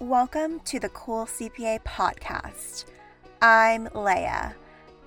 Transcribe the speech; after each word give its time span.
Welcome 0.00 0.60
to 0.60 0.78
the 0.78 0.90
Cool 0.90 1.26
CPA 1.26 1.82
podcast. 1.82 2.84
I'm 3.42 3.88
Lea. 3.96 4.54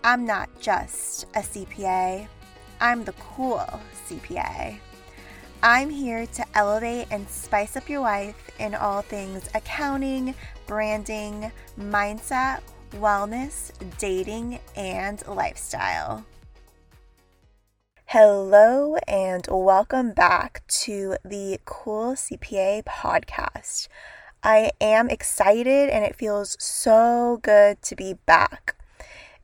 I'm 0.04 0.26
not 0.26 0.50
just 0.60 1.28
a 1.34 1.40
CPA, 1.40 2.28
I'm 2.82 3.06
the 3.06 3.14
cool 3.14 3.64
CPA. 4.06 4.78
I'm 5.64 5.90
here 5.90 6.26
to 6.26 6.46
elevate 6.56 7.08
and 7.10 7.30
spice 7.30 7.78
up 7.78 7.88
your 7.88 8.02
life 8.02 8.52
in 8.60 8.76
all 8.76 9.02
things 9.02 9.48
accounting, 9.56 10.36
branding, 10.68 11.54
mindset, 11.80 12.60
wellness, 12.92 13.72
dating, 13.98 14.60
and 14.76 15.26
lifestyle. 15.26 16.26
Hello, 18.08 18.98
and 19.08 19.48
welcome 19.50 20.12
back 20.12 20.64
to 20.68 21.16
the 21.24 21.62
Cool 21.64 22.16
CPA 22.16 22.84
podcast. 22.84 23.88
I 24.44 24.72
am 24.82 25.08
excited 25.10 25.90
and 25.90 26.04
it 26.04 26.16
feels 26.16 26.58
so 26.60 27.40
good 27.44 27.82
to 27.84 27.96
be 27.96 28.16
back. 28.26 28.76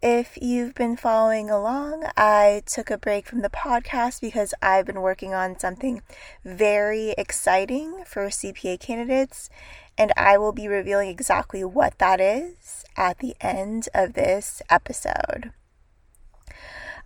If 0.02 0.38
you've 0.42 0.74
been 0.74 0.98
following 0.98 1.52
along, 1.52 2.06
I 2.18 2.64
took 2.66 2.90
a 2.90 2.98
break 2.98 3.28
from 3.28 3.42
the 3.42 3.50
podcast 3.50 4.22
because 4.22 4.56
I've 4.62 4.88
been 4.88 5.02
working 5.02 5.36
on 5.36 5.60
something 5.60 6.02
very 6.44 7.12
exciting 7.18 8.04
for 8.06 8.28
CPA 8.28 8.80
candidates, 8.80 9.50
and 9.98 10.12
I 10.18 10.38
will 10.38 10.52
be 10.52 10.68
revealing 10.68 11.10
exactly 11.10 11.64
what 11.64 11.98
that 12.00 12.20
is 12.20 12.84
at 12.96 13.20
the 13.20 13.36
end 13.40 13.90
of 13.94 14.14
this 14.14 14.62
episode. 14.70 15.52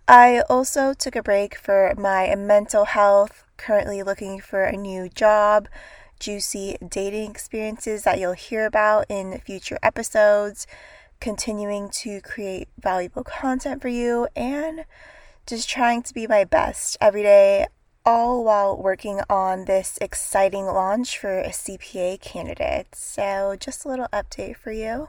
I 0.08 0.42
also 0.48 0.94
took 0.94 1.16
a 1.16 1.22
break 1.22 1.56
for 1.56 1.94
my 1.96 2.34
mental 2.36 2.86
health, 2.86 3.44
currently 3.56 4.02
looking 4.02 4.40
for 4.40 4.64
a 4.64 4.76
new 4.76 5.08
job 5.08 5.68
juicy 6.22 6.76
dating 6.88 7.32
experiences 7.32 8.04
that 8.04 8.20
you'll 8.20 8.32
hear 8.32 8.64
about 8.64 9.04
in 9.08 9.40
future 9.40 9.76
episodes, 9.82 10.68
continuing 11.20 11.90
to 11.90 12.20
create 12.20 12.68
valuable 12.80 13.24
content 13.24 13.82
for 13.82 13.88
you, 13.88 14.28
and 14.36 14.84
just 15.48 15.68
trying 15.68 16.00
to 16.00 16.14
be 16.14 16.28
my 16.28 16.44
best 16.44 16.96
every 17.00 17.24
day, 17.24 17.66
all 18.06 18.44
while 18.44 18.80
working 18.80 19.20
on 19.28 19.64
this 19.64 19.98
exciting 20.00 20.66
launch 20.66 21.18
for 21.18 21.40
a 21.40 21.48
CPA 21.50 22.20
candidate. 22.20 22.94
So, 22.94 23.56
just 23.58 23.84
a 23.84 23.88
little 23.88 24.08
update 24.12 24.56
for 24.56 24.70
you. 24.70 25.08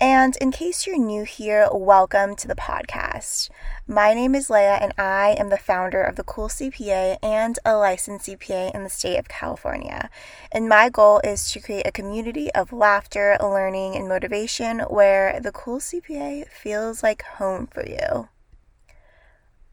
And 0.00 0.36
in 0.42 0.50
case 0.50 0.86
you're 0.86 0.98
new 0.98 1.24
here, 1.24 1.70
welcome 1.72 2.36
to 2.36 2.46
the 2.46 2.54
podcast. 2.54 3.48
My 3.88 4.12
name 4.12 4.34
is 4.34 4.50
Lea, 4.50 4.76
and 4.78 4.92
I 4.98 5.34
am 5.38 5.48
the 5.48 5.56
founder 5.56 6.02
of 6.02 6.16
the 6.16 6.22
Cool 6.22 6.48
CPA 6.48 7.16
and 7.22 7.58
a 7.64 7.76
licensed 7.76 8.26
CPA 8.26 8.74
in 8.74 8.84
the 8.84 8.90
state 8.90 9.16
of 9.16 9.26
California. 9.26 10.10
And 10.52 10.68
my 10.68 10.90
goal 10.90 11.22
is 11.24 11.50
to 11.52 11.60
create 11.60 11.86
a 11.86 11.92
community 11.92 12.52
of 12.52 12.74
laughter, 12.74 13.38
learning, 13.40 13.96
and 13.96 14.06
motivation 14.06 14.80
where 14.80 15.40
the 15.40 15.50
Cool 15.50 15.78
CPA 15.78 16.46
feels 16.50 17.02
like 17.02 17.22
home 17.22 17.66
for 17.66 17.82
you. 17.86 18.28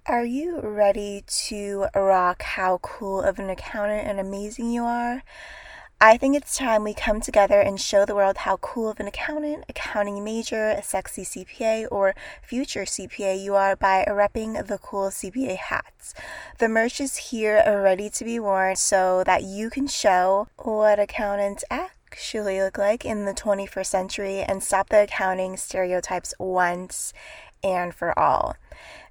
Are 0.05 0.23
you 0.23 0.61
ready 0.61 1.25
to 1.47 1.87
rock 1.93 2.43
how 2.43 2.77
cool 2.77 3.21
of 3.21 3.39
an 3.39 3.49
accountant 3.49 4.07
and 4.07 4.21
amazing 4.21 4.71
you 4.71 4.85
are? 4.85 5.21
I 6.05 6.17
think 6.17 6.35
it's 6.35 6.57
time 6.57 6.83
we 6.83 6.93
come 6.93 7.21
together 7.21 7.61
and 7.61 7.79
show 7.79 8.05
the 8.05 8.13
world 8.13 8.39
how 8.39 8.57
cool 8.57 8.89
of 8.89 8.99
an 8.99 9.07
accountant, 9.07 9.63
accounting 9.69 10.21
major, 10.21 10.67
a 10.67 10.83
sexy 10.83 11.23
CPA, 11.23 11.87
or 11.89 12.13
future 12.41 12.83
CPA 12.83 13.41
you 13.41 13.55
are 13.55 13.77
by 13.77 14.03
repping 14.05 14.67
the 14.67 14.77
cool 14.79 15.11
CPA 15.11 15.55
hats. 15.55 16.13
The 16.59 16.67
merch 16.67 16.99
is 16.99 17.31
here 17.31 17.63
ready 17.65 18.09
to 18.09 18.25
be 18.25 18.37
worn 18.37 18.75
so 18.75 19.23
that 19.23 19.43
you 19.43 19.69
can 19.69 19.87
show 19.87 20.49
what 20.57 20.99
accountants 20.99 21.63
actually 21.71 22.59
look 22.59 22.77
like 22.77 23.05
in 23.05 23.23
the 23.23 23.33
21st 23.33 23.85
century 23.85 24.41
and 24.41 24.61
stop 24.61 24.89
the 24.89 25.03
accounting 25.03 25.55
stereotypes 25.55 26.33
once 26.37 27.13
and 27.63 27.95
for 27.95 28.19
all. 28.19 28.57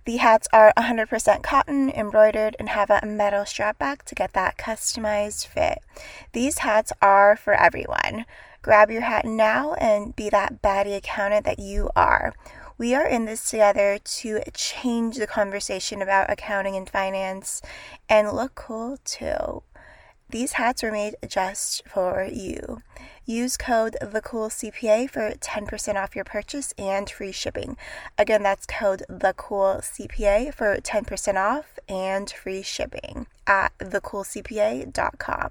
The 0.04 0.16
hats 0.16 0.48
are 0.52 0.72
100% 0.76 1.42
cotton, 1.44 1.88
embroidered, 1.90 2.56
and 2.58 2.70
have 2.70 2.90
a 2.90 3.06
metal 3.06 3.46
strap 3.46 3.78
back 3.78 4.04
to 4.06 4.16
get 4.16 4.32
that 4.32 4.58
customized 4.58 5.46
fit. 5.46 5.78
These 6.32 6.58
hats 6.58 6.92
are 7.00 7.36
for 7.36 7.54
everyone. 7.54 8.26
Grab 8.62 8.90
your 8.90 9.02
hat 9.02 9.24
now 9.24 9.74
and 9.74 10.14
be 10.16 10.28
that 10.30 10.60
baddie 10.60 10.96
accountant 10.96 11.44
that 11.46 11.60
you 11.60 11.90
are. 11.94 12.34
We 12.78 12.96
are 12.96 13.06
in 13.06 13.26
this 13.26 13.48
together 13.48 13.98
to 13.98 14.40
change 14.54 15.18
the 15.18 15.26
conversation 15.28 16.02
about 16.02 16.30
accounting 16.30 16.74
and 16.74 16.88
finance 16.88 17.62
and 18.08 18.32
look 18.32 18.56
cool 18.56 18.98
too. 19.04 19.62
These 20.32 20.52
hats 20.52 20.82
were 20.82 20.90
made 20.90 21.16
just 21.28 21.86
for 21.86 22.24
you. 22.24 22.80
Use 23.26 23.58
code 23.58 23.98
TheCoolCPA 24.00 25.10
for 25.10 25.32
10% 25.32 25.94
off 25.94 26.16
your 26.16 26.24
purchase 26.24 26.72
and 26.78 27.08
free 27.08 27.32
shipping. 27.32 27.76
Again, 28.16 28.42
that's 28.42 28.64
code 28.64 29.02
TheCoolCPA 29.10 30.54
for 30.54 30.76
10% 30.76 31.36
off 31.36 31.78
and 31.86 32.30
free 32.30 32.62
shipping 32.62 33.26
at 33.46 33.76
thecoolcpa.com. 33.78 35.50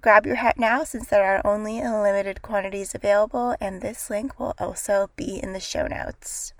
Grab 0.00 0.24
your 0.24 0.36
hat 0.36 0.56
now 0.56 0.84
since 0.84 1.08
there 1.08 1.24
are 1.24 1.44
only 1.44 1.82
limited 1.82 2.42
quantities 2.42 2.94
available, 2.94 3.56
and 3.60 3.82
this 3.82 4.08
link 4.08 4.38
will 4.38 4.54
also 4.60 5.10
be 5.16 5.40
in 5.42 5.52
the 5.52 5.58
show 5.58 5.88
notes. 5.88 6.52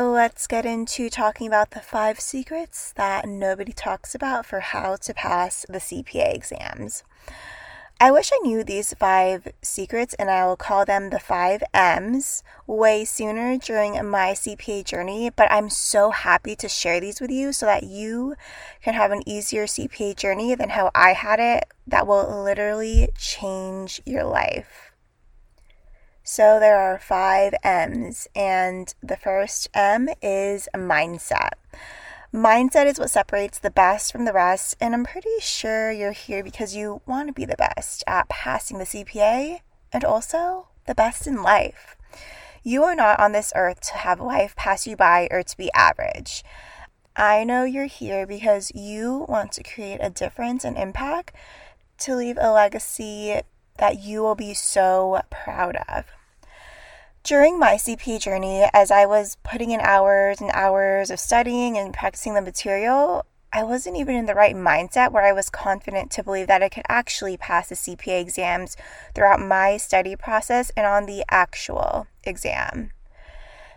Let's 0.00 0.46
get 0.46 0.64
into 0.64 1.10
talking 1.10 1.48
about 1.48 1.72
the 1.72 1.80
five 1.80 2.20
secrets 2.20 2.92
that 2.92 3.26
nobody 3.26 3.72
talks 3.72 4.14
about 4.14 4.46
for 4.46 4.60
how 4.60 4.94
to 4.94 5.12
pass 5.12 5.66
the 5.68 5.80
CPA 5.80 6.36
exams. 6.36 7.02
I 7.98 8.12
wish 8.12 8.30
I 8.32 8.38
knew 8.38 8.62
these 8.62 8.94
five 8.94 9.48
secrets 9.60 10.14
and 10.14 10.30
I 10.30 10.46
will 10.46 10.54
call 10.54 10.84
them 10.84 11.10
the 11.10 11.18
five 11.18 11.64
M's 11.74 12.44
way 12.64 13.04
sooner 13.04 13.58
during 13.58 13.94
my 14.08 14.34
CPA 14.34 14.84
journey, 14.84 15.30
but 15.30 15.50
I'm 15.50 15.68
so 15.68 16.12
happy 16.12 16.54
to 16.54 16.68
share 16.68 17.00
these 17.00 17.20
with 17.20 17.32
you 17.32 17.52
so 17.52 17.66
that 17.66 17.82
you 17.82 18.36
can 18.80 18.94
have 18.94 19.10
an 19.10 19.28
easier 19.28 19.66
CPA 19.66 20.14
journey 20.14 20.54
than 20.54 20.68
how 20.68 20.92
I 20.94 21.14
had 21.14 21.40
it 21.40 21.64
that 21.88 22.06
will 22.06 22.40
literally 22.44 23.08
change 23.18 24.00
your 24.06 24.22
life. 24.22 24.87
So 26.30 26.60
there 26.60 26.76
are 26.78 26.98
five 26.98 27.54
M's, 27.64 28.28
and 28.36 28.94
the 29.02 29.16
first 29.16 29.66
M 29.72 30.10
is 30.20 30.68
mindset. 30.74 31.52
Mindset 32.34 32.84
is 32.84 32.98
what 32.98 33.08
separates 33.08 33.58
the 33.58 33.70
best 33.70 34.12
from 34.12 34.26
the 34.26 34.34
rest, 34.34 34.76
and 34.78 34.92
I'm 34.92 35.04
pretty 35.04 35.40
sure 35.40 35.90
you're 35.90 36.12
here 36.12 36.44
because 36.44 36.76
you 36.76 37.00
want 37.06 37.28
to 37.28 37.32
be 37.32 37.46
the 37.46 37.56
best 37.56 38.04
at 38.06 38.28
passing 38.28 38.76
the 38.76 38.84
CPA 38.84 39.60
and 39.90 40.04
also 40.04 40.68
the 40.84 40.94
best 40.94 41.26
in 41.26 41.42
life. 41.42 41.96
You 42.62 42.84
are 42.84 42.94
not 42.94 43.18
on 43.18 43.32
this 43.32 43.50
earth 43.56 43.80
to 43.88 43.94
have 43.94 44.20
life 44.20 44.54
pass 44.54 44.86
you 44.86 44.96
by 44.96 45.28
or 45.30 45.42
to 45.42 45.56
be 45.56 45.72
average. 45.72 46.44
I 47.16 47.42
know 47.42 47.64
you're 47.64 47.86
here 47.86 48.26
because 48.26 48.70
you 48.74 49.24
want 49.30 49.52
to 49.52 49.62
create 49.62 50.00
a 50.02 50.10
difference 50.10 50.62
and 50.62 50.76
impact 50.76 51.34
to 52.00 52.14
leave 52.14 52.36
a 52.38 52.52
legacy 52.52 53.40
that 53.78 54.00
you 54.00 54.20
will 54.20 54.34
be 54.34 54.52
so 54.52 55.22
proud 55.30 55.76
of. 55.88 56.04
During 57.24 57.58
my 57.58 57.74
CP 57.74 58.20
journey, 58.20 58.64
as 58.72 58.90
I 58.90 59.04
was 59.04 59.36
putting 59.42 59.70
in 59.70 59.80
hours 59.80 60.40
and 60.40 60.50
hours 60.52 61.10
of 61.10 61.20
studying 61.20 61.76
and 61.76 61.92
practicing 61.92 62.34
the 62.34 62.40
material, 62.40 63.26
I 63.52 63.64
wasn't 63.64 63.96
even 63.96 64.14
in 64.14 64.26
the 64.26 64.34
right 64.34 64.54
mindset 64.54 65.10
where 65.10 65.24
I 65.24 65.32
was 65.32 65.50
confident 65.50 66.10
to 66.12 66.22
believe 66.22 66.46
that 66.46 66.62
I 66.62 66.68
could 66.68 66.84
actually 66.88 67.36
pass 67.36 67.68
the 67.68 67.74
CPA 67.74 68.20
exams 68.20 68.76
throughout 69.14 69.40
my 69.40 69.76
study 69.78 70.16
process 70.16 70.70
and 70.76 70.86
on 70.86 71.06
the 71.06 71.24
actual 71.28 72.06
exam. 72.24 72.92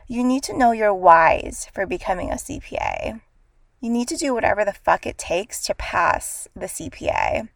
You 0.08 0.24
need 0.24 0.44
to 0.44 0.58
know 0.58 0.72
your 0.72 0.94
whys 0.94 1.68
for 1.74 1.86
becoming 1.86 2.32
a 2.32 2.36
CPA. 2.36 3.22
You 3.80 3.90
need 3.90 4.08
to 4.10 4.18
do 4.18 4.34
whatever 4.34 4.64
the 4.64 4.74
fuck 4.74 5.06
it 5.06 5.18
takes 5.18 5.64
to 5.64 5.74
pass 5.74 6.48
the 6.56 6.68
CPA. 6.68 7.50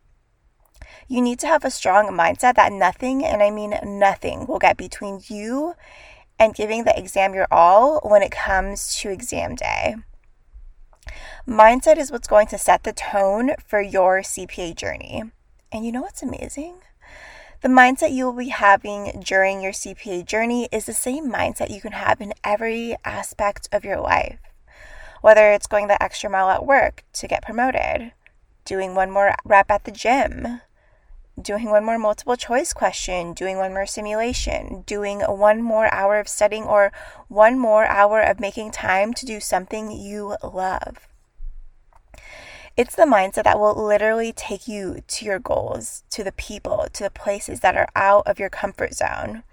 You 1.08 1.22
need 1.22 1.40
to 1.40 1.48
have 1.48 1.64
a 1.64 1.72
strong 1.72 2.08
mindset 2.08 2.56
that 2.56 2.72
nothing, 2.72 3.24
and 3.24 3.44
I 3.44 3.52
mean 3.52 3.76
nothing, 3.84 4.48
will 4.48 4.58
get 4.58 4.76
between 4.76 5.22
you 5.28 5.76
and 6.40 6.56
giving 6.56 6.84
the 6.84 6.98
exam 6.98 7.34
your 7.34 7.48
all 7.52 8.00
when 8.04 8.24
it 8.24 8.32
comes 8.32 8.96
to 8.98 9.10
exam 9.10 9.56
day. 9.56 9.96
Mindset 11.48 11.98
is 11.98 12.12
what's 12.12 12.28
going 12.28 12.48
to 12.48 12.58
set 12.58 12.84
the 12.84 12.92
tone 12.92 13.52
for 13.68 13.80
your 13.80 14.22
CPA 14.22 14.76
journey. 14.76 15.24
And 15.72 15.86
you 15.86 15.92
know 15.92 16.02
what's 16.02 16.24
amazing? 16.24 16.78
The 17.62 17.70
mindset 17.70 18.12
you 18.12 18.26
will 18.26 18.34
be 18.34 18.50
having 18.50 19.22
during 19.24 19.62
your 19.62 19.72
CPA 19.72 20.26
journey 20.26 20.68
is 20.72 20.86
the 20.86 20.94
same 20.94 21.32
mindset 21.32 21.70
you 21.70 21.82
can 21.82 21.92
have 21.92 22.20
in 22.20 22.34
every 22.44 22.96
aspect 23.06 23.70
of 23.72 23.86
your 23.86 24.00
life. 24.00 24.40
Whether 25.22 25.52
it's 25.52 25.68
going 25.68 25.88
the 25.88 26.02
extra 26.02 26.30
mile 26.30 26.50
at 26.50 26.66
work 26.66 27.04
to 27.14 27.28
get 27.28 27.44
promoted, 27.44 28.12
doing 28.66 28.96
one 28.96 29.12
more 29.12 29.36
rep 29.46 29.70
at 29.70 29.84
the 29.84 29.92
gym, 29.92 30.62
doing 31.42 31.70
one 31.70 31.86
more 31.86 31.98
multiple 31.98 32.36
choice 32.36 32.74
question, 32.74 33.34
doing 33.34 33.58
one 33.58 33.74
more 33.74 33.86
simulation, 33.86 34.84
doing 34.86 35.20
one 35.22 35.62
more 35.62 35.94
hour 35.94 36.20
of 36.20 36.28
studying, 36.28 36.64
or 36.64 36.92
one 37.28 37.60
more 37.60 37.86
hour 37.86 38.22
of 38.22 38.40
making 38.40 38.72
time 38.72 39.14
to 39.14 39.26
do 39.26 39.40
something 39.40 39.92
you 39.92 40.36
love. 40.44 41.08
It's 42.78 42.96
the 42.96 43.04
mindset 43.04 43.44
that 43.44 43.60
will 43.60 43.74
literally 43.74 44.34
take 44.34 44.68
you 44.68 45.02
to 45.08 45.26
your 45.26 45.40
goals, 45.40 46.04
to 46.10 46.24
the 46.24 46.34
people, 46.34 46.88
to 46.92 47.04
the 47.04 47.10
places 47.10 47.62
that 47.62 47.78
are 47.78 47.88
out 47.96 48.28
of 48.28 48.38
your 48.38 48.50
comfort 48.50 48.94
zone. 48.94 49.44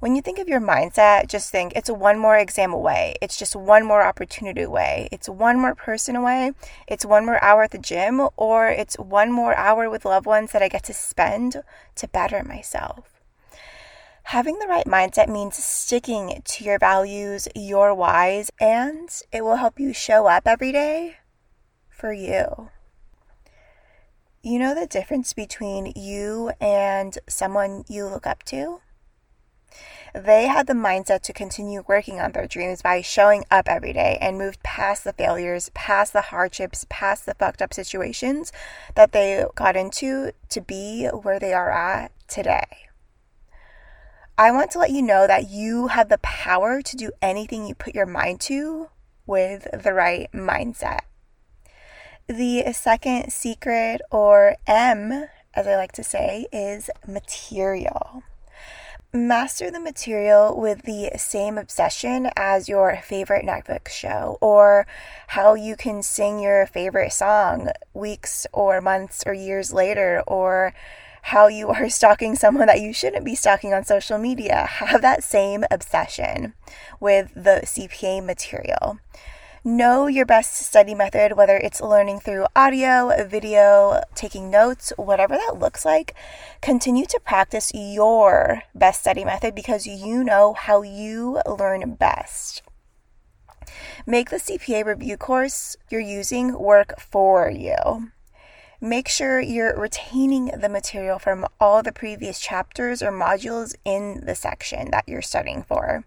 When 0.00 0.16
you 0.16 0.22
think 0.22 0.38
of 0.38 0.48
your 0.48 0.62
mindset, 0.62 1.28
just 1.28 1.50
think 1.50 1.74
it's 1.76 1.90
one 1.90 2.18
more 2.18 2.38
exam 2.38 2.72
away. 2.72 3.16
It's 3.20 3.36
just 3.36 3.54
one 3.54 3.84
more 3.84 4.02
opportunity 4.02 4.62
away. 4.62 5.10
It's 5.12 5.28
one 5.28 5.60
more 5.60 5.74
person 5.74 6.16
away. 6.16 6.52
It's 6.88 7.04
one 7.04 7.26
more 7.26 7.42
hour 7.44 7.64
at 7.64 7.72
the 7.72 7.78
gym, 7.78 8.26
or 8.38 8.68
it's 8.68 8.98
one 8.98 9.30
more 9.30 9.54
hour 9.54 9.90
with 9.90 10.06
loved 10.06 10.24
ones 10.24 10.52
that 10.52 10.62
I 10.62 10.68
get 10.68 10.84
to 10.84 10.94
spend 10.94 11.62
to 11.96 12.08
better 12.08 12.42
myself. 12.42 13.20
Having 14.22 14.58
the 14.58 14.68
right 14.68 14.86
mindset 14.86 15.28
means 15.28 15.62
sticking 15.62 16.40
to 16.46 16.64
your 16.64 16.78
values, 16.78 17.46
your 17.54 17.94
whys, 17.94 18.50
and 18.58 19.10
it 19.30 19.44
will 19.44 19.56
help 19.56 19.78
you 19.78 19.92
show 19.92 20.26
up 20.26 20.44
every 20.46 20.72
day 20.72 21.16
for 21.90 22.10
you. 22.10 22.70
You 24.42 24.58
know 24.58 24.74
the 24.74 24.86
difference 24.86 25.34
between 25.34 25.92
you 25.94 26.52
and 26.58 27.18
someone 27.28 27.84
you 27.86 28.06
look 28.06 28.26
up 28.26 28.44
to? 28.44 28.80
They 30.14 30.46
had 30.46 30.66
the 30.66 30.72
mindset 30.72 31.22
to 31.22 31.32
continue 31.32 31.84
working 31.86 32.20
on 32.20 32.32
their 32.32 32.48
dreams 32.48 32.82
by 32.82 33.00
showing 33.00 33.44
up 33.50 33.68
every 33.68 33.92
day 33.92 34.18
and 34.20 34.38
moved 34.38 34.62
past 34.62 35.04
the 35.04 35.12
failures, 35.12 35.70
past 35.74 36.12
the 36.12 36.20
hardships, 36.20 36.86
past 36.88 37.26
the 37.26 37.34
fucked 37.34 37.62
up 37.62 37.72
situations 37.72 38.52
that 38.94 39.12
they 39.12 39.44
got 39.54 39.76
into 39.76 40.32
to 40.48 40.60
be 40.60 41.06
where 41.06 41.38
they 41.38 41.52
are 41.52 41.70
at 41.70 42.12
today. 42.26 42.88
I 44.36 44.50
want 44.52 44.70
to 44.70 44.78
let 44.78 44.90
you 44.90 45.02
know 45.02 45.26
that 45.26 45.50
you 45.50 45.88
have 45.88 46.08
the 46.08 46.18
power 46.18 46.80
to 46.80 46.96
do 46.96 47.10
anything 47.20 47.66
you 47.66 47.74
put 47.74 47.94
your 47.94 48.06
mind 48.06 48.40
to 48.42 48.88
with 49.26 49.68
the 49.72 49.92
right 49.92 50.32
mindset. 50.32 51.00
The 52.26 52.72
second 52.72 53.32
secret, 53.32 54.00
or 54.10 54.56
M, 54.66 55.26
as 55.52 55.66
I 55.66 55.76
like 55.76 55.92
to 55.92 56.04
say, 56.04 56.46
is 56.52 56.88
material. 57.06 58.22
Master 59.12 59.72
the 59.72 59.80
material 59.80 60.56
with 60.56 60.82
the 60.82 61.10
same 61.16 61.58
obsession 61.58 62.30
as 62.36 62.68
your 62.68 62.96
favorite 63.02 63.44
Netflix 63.44 63.88
show, 63.88 64.38
or 64.40 64.86
how 65.26 65.54
you 65.54 65.74
can 65.74 66.00
sing 66.00 66.38
your 66.38 66.64
favorite 66.64 67.12
song 67.12 67.70
weeks 67.92 68.46
or 68.52 68.80
months 68.80 69.24
or 69.26 69.34
years 69.34 69.72
later, 69.72 70.22
or 70.28 70.72
how 71.22 71.48
you 71.48 71.70
are 71.70 71.90
stalking 71.90 72.36
someone 72.36 72.68
that 72.68 72.80
you 72.80 72.92
shouldn't 72.92 73.24
be 73.24 73.34
stalking 73.34 73.74
on 73.74 73.84
social 73.84 74.16
media. 74.16 74.66
Have 74.66 75.02
that 75.02 75.24
same 75.24 75.64
obsession 75.72 76.54
with 77.00 77.32
the 77.34 77.62
CPA 77.64 78.24
material. 78.24 79.00
Know 79.62 80.06
your 80.06 80.24
best 80.24 80.56
study 80.56 80.94
method, 80.94 81.36
whether 81.36 81.58
it's 81.58 81.82
learning 81.82 82.20
through 82.20 82.46
audio, 82.56 83.12
video, 83.26 84.00
taking 84.14 84.48
notes, 84.48 84.90
whatever 84.96 85.36
that 85.36 85.58
looks 85.58 85.84
like. 85.84 86.14
Continue 86.62 87.04
to 87.04 87.20
practice 87.22 87.70
your 87.74 88.62
best 88.74 89.02
study 89.02 89.22
method 89.22 89.54
because 89.54 89.86
you 89.86 90.24
know 90.24 90.54
how 90.54 90.80
you 90.80 91.42
learn 91.46 91.92
best. 91.96 92.62
Make 94.06 94.30
the 94.30 94.38
CPA 94.38 94.86
review 94.86 95.18
course 95.18 95.76
you're 95.90 96.00
using 96.00 96.58
work 96.58 96.98
for 96.98 97.50
you. 97.50 98.12
Make 98.80 99.08
sure 99.08 99.40
you're 99.40 99.78
retaining 99.78 100.46
the 100.58 100.70
material 100.70 101.18
from 101.18 101.44
all 101.60 101.82
the 101.82 101.92
previous 101.92 102.40
chapters 102.40 103.02
or 103.02 103.12
modules 103.12 103.74
in 103.84 104.24
the 104.24 104.34
section 104.34 104.90
that 104.90 105.06
you're 105.06 105.20
studying 105.20 105.62
for. 105.62 106.06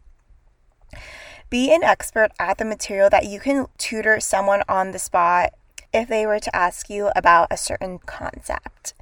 Be 1.54 1.72
an 1.72 1.84
expert 1.84 2.32
at 2.40 2.58
the 2.58 2.66
material 2.66 3.12
that 3.12 3.28
you 3.28 3.40
can 3.40 3.68
tutor 3.78 4.20
someone 4.20 4.64
on 4.68 4.90
the 4.90 4.98
spot 4.98 5.54
if 5.94 6.10
they 6.10 6.26
were 6.26 6.40
to 6.40 6.56
ask 6.56 6.90
you 6.90 7.12
about 7.16 7.50
a 7.52 7.58
certain 7.58 8.00
concept. 8.00 8.96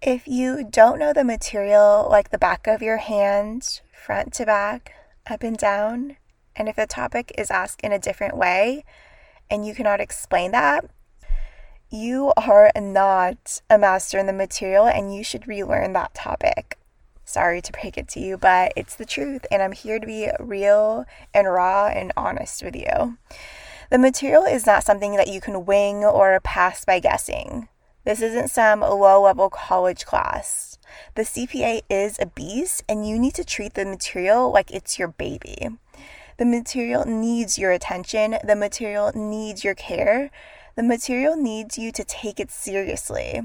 If 0.00 0.28
you 0.28 0.62
don't 0.62 1.00
know 1.00 1.12
the 1.12 1.24
material 1.24 2.06
like 2.08 2.30
the 2.30 2.38
back 2.38 2.68
of 2.68 2.80
your 2.80 2.98
hand, 2.98 3.80
front 3.92 4.34
to 4.34 4.46
back, 4.46 4.92
up 5.28 5.42
and 5.42 5.58
down, 5.58 6.16
and 6.54 6.68
if 6.68 6.76
the 6.76 6.86
topic 6.86 7.32
is 7.36 7.50
asked 7.50 7.80
in 7.80 7.90
a 7.90 7.98
different 7.98 8.36
way 8.36 8.84
and 9.50 9.66
you 9.66 9.74
cannot 9.74 10.00
explain 10.00 10.52
that, 10.52 10.88
you 11.90 12.32
are 12.36 12.70
not 12.76 13.62
a 13.68 13.78
master 13.78 14.16
in 14.16 14.26
the 14.26 14.32
material 14.32 14.86
and 14.86 15.12
you 15.12 15.24
should 15.24 15.48
relearn 15.48 15.92
that 15.94 16.14
topic. 16.14 16.77
Sorry 17.28 17.60
to 17.60 17.72
break 17.72 17.98
it 17.98 18.08
to 18.08 18.20
you, 18.20 18.38
but 18.38 18.72
it's 18.74 18.94
the 18.94 19.04
truth, 19.04 19.44
and 19.50 19.62
I'm 19.62 19.72
here 19.72 19.98
to 19.98 20.06
be 20.06 20.30
real 20.40 21.04
and 21.34 21.46
raw 21.46 21.88
and 21.88 22.10
honest 22.16 22.62
with 22.62 22.74
you. 22.74 23.18
The 23.90 23.98
material 23.98 24.44
is 24.44 24.64
not 24.64 24.82
something 24.82 25.14
that 25.16 25.28
you 25.28 25.38
can 25.42 25.66
wing 25.66 26.06
or 26.06 26.40
pass 26.40 26.86
by 26.86 27.00
guessing. 27.00 27.68
This 28.04 28.22
isn't 28.22 28.48
some 28.48 28.80
low 28.80 29.20
level 29.20 29.50
college 29.50 30.06
class. 30.06 30.78
The 31.16 31.22
CPA 31.22 31.82
is 31.90 32.16
a 32.18 32.24
beast, 32.24 32.82
and 32.88 33.06
you 33.06 33.18
need 33.18 33.34
to 33.34 33.44
treat 33.44 33.74
the 33.74 33.84
material 33.84 34.50
like 34.50 34.70
it's 34.70 34.98
your 34.98 35.08
baby. 35.08 35.68
The 36.38 36.46
material 36.46 37.04
needs 37.04 37.58
your 37.58 37.72
attention, 37.72 38.38
the 38.42 38.56
material 38.56 39.12
needs 39.14 39.64
your 39.64 39.74
care, 39.74 40.30
the 40.76 40.82
material 40.82 41.36
needs 41.36 41.76
you 41.76 41.92
to 41.92 42.04
take 42.04 42.40
it 42.40 42.50
seriously. 42.50 43.42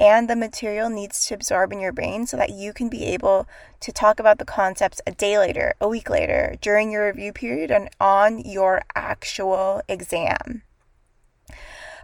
And 0.00 0.30
the 0.30 0.34
material 0.34 0.88
needs 0.88 1.26
to 1.26 1.34
absorb 1.34 1.74
in 1.74 1.80
your 1.80 1.92
brain 1.92 2.26
so 2.26 2.38
that 2.38 2.48
you 2.48 2.72
can 2.72 2.88
be 2.88 3.04
able 3.04 3.46
to 3.80 3.92
talk 3.92 4.18
about 4.18 4.38
the 4.38 4.46
concepts 4.46 5.02
a 5.06 5.12
day 5.12 5.38
later, 5.38 5.74
a 5.78 5.88
week 5.88 6.08
later, 6.08 6.56
during 6.62 6.90
your 6.90 7.06
review 7.06 7.34
period, 7.34 7.70
and 7.70 7.90
on 8.00 8.38
your 8.38 8.80
actual 8.94 9.82
exam. 9.88 10.62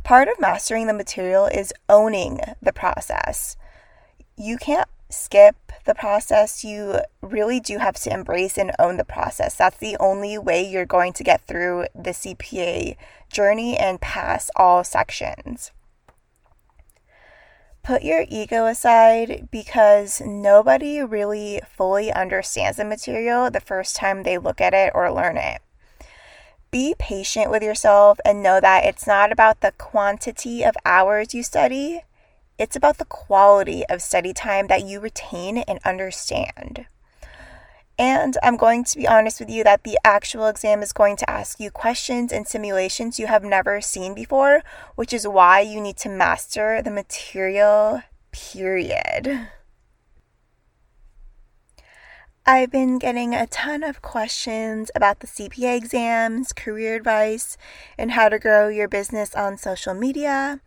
Part 0.04 0.28
of 0.28 0.38
mastering 0.38 0.86
the 0.86 0.92
material 0.92 1.46
is 1.46 1.72
owning 1.88 2.40
the 2.60 2.72
process. 2.72 3.56
You 4.36 4.58
can't 4.58 4.88
skip 5.08 5.56
the 5.86 5.94
process, 5.94 6.64
you 6.64 7.00
really 7.22 7.60
do 7.60 7.78
have 7.78 7.94
to 7.94 8.12
embrace 8.12 8.58
and 8.58 8.72
own 8.78 8.98
the 8.98 9.04
process. 9.04 9.54
That's 9.54 9.78
the 9.78 9.96
only 9.98 10.36
way 10.36 10.68
you're 10.68 10.84
going 10.84 11.14
to 11.14 11.24
get 11.24 11.46
through 11.46 11.86
the 11.94 12.10
CPA 12.10 12.96
journey 13.32 13.78
and 13.78 14.00
pass 14.00 14.50
all 14.54 14.84
sections. 14.84 15.70
Put 17.86 18.02
your 18.02 18.24
ego 18.28 18.66
aside 18.66 19.46
because 19.52 20.20
nobody 20.20 21.00
really 21.02 21.60
fully 21.68 22.12
understands 22.12 22.78
the 22.78 22.84
material 22.84 23.48
the 23.48 23.60
first 23.60 23.94
time 23.94 24.24
they 24.24 24.38
look 24.38 24.60
at 24.60 24.74
it 24.74 24.90
or 24.92 25.08
learn 25.12 25.36
it. 25.36 25.62
Be 26.72 26.96
patient 26.98 27.48
with 27.48 27.62
yourself 27.62 28.18
and 28.24 28.42
know 28.42 28.58
that 28.58 28.84
it's 28.84 29.06
not 29.06 29.30
about 29.30 29.60
the 29.60 29.70
quantity 29.78 30.64
of 30.64 30.74
hours 30.84 31.32
you 31.32 31.44
study, 31.44 32.02
it's 32.58 32.74
about 32.74 32.98
the 32.98 33.04
quality 33.04 33.86
of 33.86 34.02
study 34.02 34.32
time 34.32 34.66
that 34.66 34.84
you 34.84 34.98
retain 34.98 35.58
and 35.58 35.78
understand. 35.84 36.86
And 37.98 38.36
I'm 38.42 38.58
going 38.58 38.84
to 38.84 38.96
be 38.98 39.08
honest 39.08 39.40
with 39.40 39.48
you 39.48 39.64
that 39.64 39.84
the 39.84 39.98
actual 40.04 40.46
exam 40.48 40.82
is 40.82 40.92
going 40.92 41.16
to 41.16 41.30
ask 41.30 41.58
you 41.58 41.70
questions 41.70 42.30
and 42.30 42.46
simulations 42.46 43.18
you 43.18 43.26
have 43.26 43.42
never 43.42 43.80
seen 43.80 44.14
before, 44.14 44.62
which 44.96 45.14
is 45.14 45.26
why 45.26 45.60
you 45.60 45.80
need 45.80 45.96
to 45.98 46.10
master 46.10 46.82
the 46.82 46.90
material, 46.90 48.02
period. 48.32 49.48
I've 52.48 52.70
been 52.70 52.98
getting 52.98 53.34
a 53.34 53.48
ton 53.48 53.82
of 53.82 54.02
questions 54.02 54.90
about 54.94 55.18
the 55.18 55.26
CPA 55.26 55.76
exams, 55.76 56.52
career 56.52 56.94
advice, 56.94 57.56
and 57.98 58.12
how 58.12 58.28
to 58.28 58.38
grow 58.38 58.68
your 58.68 58.86
business 58.88 59.34
on 59.34 59.56
social 59.56 59.94
media. 59.94 60.60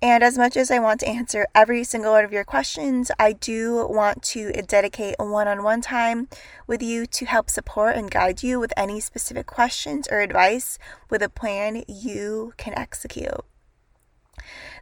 And 0.00 0.22
as 0.22 0.38
much 0.38 0.56
as 0.56 0.70
I 0.70 0.78
want 0.78 1.00
to 1.00 1.08
answer 1.08 1.48
every 1.56 1.82
single 1.82 2.12
one 2.12 2.24
of 2.24 2.32
your 2.32 2.44
questions, 2.44 3.10
I 3.18 3.32
do 3.32 3.84
want 3.88 4.22
to 4.24 4.52
dedicate 4.52 5.16
a 5.18 5.26
one 5.26 5.48
on 5.48 5.64
one 5.64 5.80
time 5.80 6.28
with 6.68 6.80
you 6.82 7.04
to 7.06 7.26
help 7.26 7.50
support 7.50 7.96
and 7.96 8.08
guide 8.08 8.44
you 8.44 8.60
with 8.60 8.72
any 8.76 9.00
specific 9.00 9.46
questions 9.46 10.06
or 10.08 10.20
advice 10.20 10.78
with 11.10 11.20
a 11.20 11.28
plan 11.28 11.82
you 11.88 12.54
can 12.56 12.78
execute. 12.78 13.44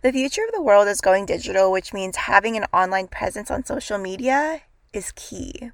The 0.03 0.13
future 0.13 0.45
of 0.47 0.53
the 0.53 0.63
world 0.63 0.87
is 0.87 1.01
going 1.01 1.25
digital, 1.25 1.73
which 1.73 1.95
means 1.95 2.17
having 2.17 2.55
an 2.59 2.67
online 2.71 3.09
presence 3.09 3.51
on 3.51 3.65
social 3.65 3.97
media 3.97 4.63
is 4.93 5.13
key. 5.17 5.71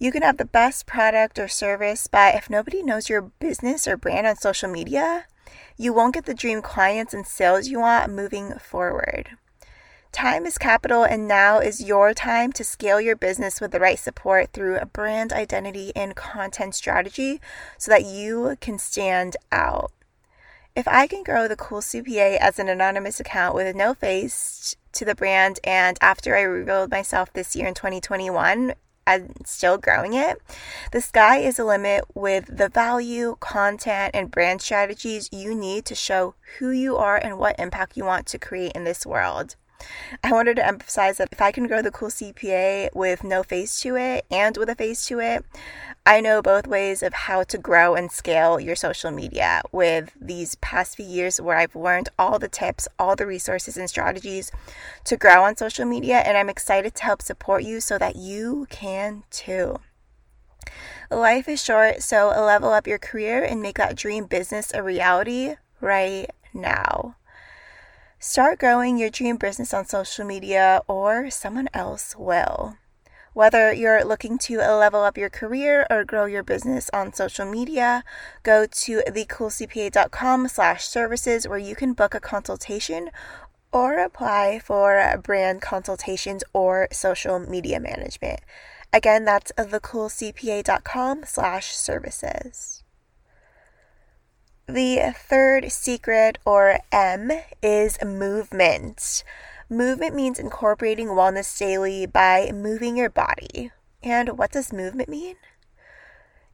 You 0.00 0.10
can 0.10 0.22
have 0.22 0.38
the 0.38 0.44
best 0.44 0.86
product 0.86 1.38
or 1.38 1.46
service, 1.46 2.08
but 2.08 2.34
if 2.34 2.50
nobody 2.50 2.82
knows 2.82 3.08
your 3.08 3.22
business 3.22 3.86
or 3.86 3.96
brand 3.96 4.26
on 4.26 4.36
social 4.36 4.68
media, 4.68 5.26
you 5.76 5.92
won't 5.92 6.14
get 6.14 6.26
the 6.26 6.34
dream 6.34 6.62
clients 6.62 7.14
and 7.14 7.26
sales 7.26 7.68
you 7.68 7.80
want 7.80 8.12
moving 8.12 8.54
forward. 8.58 9.30
Time 10.12 10.44
is 10.44 10.58
capital, 10.58 11.04
and 11.04 11.28
now 11.28 11.60
is 11.60 11.84
your 11.84 12.12
time 12.12 12.52
to 12.52 12.64
scale 12.64 13.00
your 13.00 13.14
business 13.14 13.60
with 13.60 13.70
the 13.70 13.78
right 13.78 13.98
support 13.98 14.52
through 14.52 14.76
a 14.76 14.86
brand 14.86 15.32
identity 15.32 15.92
and 15.94 16.16
content 16.16 16.74
strategy 16.74 17.40
so 17.78 17.92
that 17.92 18.04
you 18.04 18.56
can 18.60 18.76
stand 18.76 19.36
out. 19.52 19.92
If 20.74 20.88
I 20.88 21.06
can 21.06 21.22
grow 21.22 21.46
the 21.46 21.56
Cool 21.56 21.80
CPA 21.80 22.38
as 22.38 22.58
an 22.58 22.68
anonymous 22.68 23.20
account 23.20 23.54
with 23.54 23.74
no 23.76 23.94
face 23.94 24.74
to 24.92 25.04
the 25.04 25.14
brand, 25.14 25.60
and 25.62 25.96
after 26.00 26.36
I 26.36 26.42
revealed 26.42 26.90
myself 26.90 27.32
this 27.32 27.54
year 27.54 27.68
in 27.68 27.74
2021, 27.74 28.74
and 29.06 29.34
still 29.44 29.78
growing 29.78 30.14
it. 30.14 30.40
The 30.92 31.00
sky 31.00 31.38
is 31.38 31.56
the 31.56 31.64
limit 31.64 32.04
with 32.14 32.56
the 32.56 32.68
value, 32.68 33.36
content, 33.40 34.12
and 34.14 34.30
brand 34.30 34.62
strategies 34.62 35.28
you 35.32 35.54
need 35.54 35.84
to 35.86 35.94
show 35.94 36.34
who 36.58 36.70
you 36.70 36.96
are 36.96 37.16
and 37.16 37.38
what 37.38 37.58
impact 37.58 37.96
you 37.96 38.04
want 38.04 38.26
to 38.26 38.38
create 38.38 38.72
in 38.72 38.84
this 38.84 39.04
world. 39.06 39.56
I 40.22 40.32
wanted 40.32 40.56
to 40.56 40.66
emphasize 40.66 41.18
that 41.18 41.28
if 41.32 41.40
I 41.40 41.52
can 41.52 41.66
grow 41.66 41.82
the 41.82 41.90
cool 41.90 42.08
CPA 42.08 42.90
with 42.94 43.24
no 43.24 43.42
face 43.42 43.80
to 43.80 43.96
it 43.96 44.26
and 44.30 44.56
with 44.56 44.68
a 44.68 44.74
face 44.74 45.06
to 45.06 45.20
it, 45.20 45.44
I 46.04 46.20
know 46.20 46.42
both 46.42 46.66
ways 46.66 47.02
of 47.02 47.12
how 47.12 47.42
to 47.44 47.58
grow 47.58 47.94
and 47.94 48.10
scale 48.10 48.58
your 48.58 48.76
social 48.76 49.10
media 49.10 49.62
with 49.72 50.12
these 50.20 50.54
past 50.56 50.96
few 50.96 51.06
years 51.06 51.40
where 51.40 51.56
I've 51.56 51.76
learned 51.76 52.08
all 52.18 52.38
the 52.38 52.48
tips, 52.48 52.88
all 52.98 53.16
the 53.16 53.26
resources 53.26 53.76
and 53.76 53.88
strategies 53.88 54.50
to 55.04 55.16
grow 55.16 55.44
on 55.44 55.56
social 55.56 55.84
media. 55.84 56.18
And 56.18 56.36
I'm 56.36 56.48
excited 56.48 56.94
to 56.96 57.04
help 57.04 57.22
support 57.22 57.62
you 57.64 57.80
so 57.80 57.98
that 57.98 58.16
you 58.16 58.66
can 58.70 59.24
too. 59.30 59.80
Life 61.10 61.48
is 61.48 61.62
short, 61.62 62.02
so 62.02 62.28
level 62.28 62.70
up 62.70 62.86
your 62.86 62.98
career 62.98 63.42
and 63.42 63.60
make 63.60 63.78
that 63.78 63.96
dream 63.96 64.26
business 64.26 64.72
a 64.72 64.82
reality 64.82 65.56
right 65.80 66.30
now. 66.54 67.16
Start 68.22 68.58
growing 68.58 68.98
your 68.98 69.08
dream 69.08 69.38
business 69.38 69.72
on 69.72 69.86
social 69.86 70.26
media, 70.26 70.82
or 70.86 71.30
someone 71.30 71.68
else 71.72 72.14
will. 72.14 72.76
Whether 73.32 73.72
you're 73.72 74.04
looking 74.04 74.36
to 74.40 74.58
level 74.58 75.02
up 75.02 75.16
your 75.16 75.30
career 75.30 75.86
or 75.88 76.04
grow 76.04 76.26
your 76.26 76.42
business 76.42 76.90
on 76.92 77.14
social 77.14 77.50
media, 77.50 78.04
go 78.42 78.66
to 78.66 79.02
thecoolcpa.com 79.08 80.48
slash 80.48 80.84
services 80.84 81.48
where 81.48 81.58
you 81.58 81.74
can 81.74 81.94
book 81.94 82.14
a 82.14 82.20
consultation 82.20 83.08
or 83.72 83.98
apply 83.98 84.60
for 84.62 85.18
brand 85.24 85.62
consultations 85.62 86.44
or 86.52 86.88
social 86.92 87.38
media 87.38 87.80
management. 87.80 88.40
Again, 88.92 89.24
that's 89.24 89.50
thecoolcpa.com 89.56 91.22
slash 91.24 91.74
services. 91.74 92.79
The 94.70 95.12
third 95.16 95.72
secret, 95.72 96.38
or 96.46 96.78
M, 96.92 97.32
is 97.60 97.98
movement. 98.04 99.24
Movement 99.68 100.14
means 100.14 100.38
incorporating 100.38 101.08
wellness 101.08 101.58
daily 101.58 102.06
by 102.06 102.52
moving 102.54 102.96
your 102.96 103.10
body. 103.10 103.72
And 104.00 104.38
what 104.38 104.52
does 104.52 104.72
movement 104.72 105.08
mean? 105.08 105.34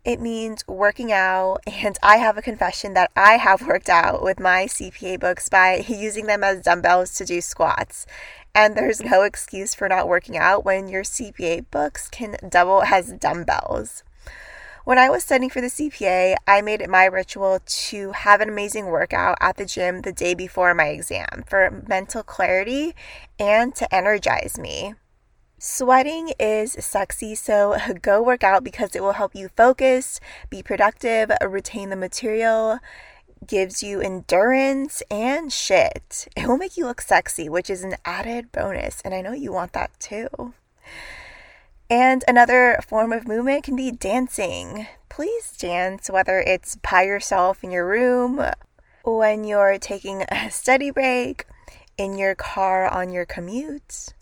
It 0.03 0.19
means 0.19 0.67
working 0.67 1.13
out, 1.13 1.59
and 1.67 1.99
I 2.03 2.17
have 2.17 2.39
a 2.39 2.43
confession 2.43 2.95
that 2.95 3.11
I 3.15 3.33
have 3.33 3.67
worked 3.67 3.91
out 3.91 4.23
with 4.23 4.41
my 4.41 4.65
CPA 4.65 5.21
books 5.21 5.51
by 5.51 5.85
using 5.87 6.25
them 6.25 6.43
as 6.43 6.63
dumbbells 6.63 7.13
to 7.17 7.27
do 7.27 7.43
squats. 7.43 8.07
And 8.55 8.75
there's 8.75 9.03
no 9.03 9.25
excuse 9.25 9.75
for 9.75 9.91
not 9.91 10.09
working 10.09 10.39
out 10.39 10.65
when 10.65 10.89
your 10.89 11.03
CPA 11.03 11.67
books 11.71 12.09
can 12.09 12.39
double 12.49 12.83
as 12.83 13.13
dumbbells. 13.13 14.05
When 14.87 14.99
I 14.99 15.11
was 15.11 15.25
studying 15.25 15.51
for 15.51 15.61
the 15.61 15.67
CPA, 15.67 16.37
I 16.47 16.61
made 16.61 16.81
it 16.81 16.89
my 16.89 17.07
ritual 17.07 17.59
to 17.67 18.13
have 18.13 18.41
an 18.41 18.49
amazing 18.49 18.87
workout 18.87 19.37
at 19.41 19.57
the 19.57 19.65
gym 19.65 20.03
the 20.03 20.13
day 20.13 20.33
before 20.33 20.75
my 20.75 20.87
exam 20.91 21.43
for 21.45 21.83
mental 21.89 22.23
clarity 22.23 22.95
and 23.37 23.75
to 23.75 23.93
energize 23.93 24.61
me. 24.61 24.95
Sweating 25.59 26.35
is 26.39 26.77
sexy, 26.79 27.35
so 27.35 27.77
go 28.01 28.23
work 28.23 28.45
out 28.45 28.63
because 28.63 28.95
it 28.95 29.03
will 29.03 29.15
help 29.15 29.35
you 29.35 29.49
focus, 29.57 30.21
be 30.51 30.63
productive, 30.63 31.33
retain 31.45 31.91
the 31.91 31.97
material, 31.97 32.79
gives 33.45 33.83
you 33.83 34.01
endurance 34.01 35.03
and 35.11 35.53
shit. 35.53 36.29
It 36.37 36.47
will 36.47 36.59
make 36.59 36.77
you 36.77 36.87
look 36.87 37.01
sexy, 37.01 37.49
which 37.49 37.71
is 37.71 37.83
an 37.83 37.97
added 38.05 38.53
bonus, 38.53 39.01
and 39.01 39.13
I 39.15 39.21
know 39.21 39.33
you 39.33 39.51
want 39.53 39.73
that 39.73 39.99
too. 39.99 40.55
And 41.89 42.25
another 42.27 42.81
form 42.87 43.13
of 43.13 43.29
movement 43.29 43.63
can 43.63 43.77
be 43.77 43.93
dancing. 43.93 44.89
Please 45.09 45.53
dance, 45.57 46.11
whether 46.11 46.41
it's 46.41 46.77
by 46.77 47.03
yourself 47.03 47.63
in 47.63 47.71
your 47.71 47.87
room, 47.87 48.45
when 49.05 49.45
you're 49.45 49.79
taking 49.79 50.25
a 50.29 50.51
study 50.51 50.91
break, 50.91 51.47
in 51.97 52.19
your 52.19 52.35
car 52.35 52.89
on 52.89 53.11
your 53.11 53.25
commute, 53.25 54.15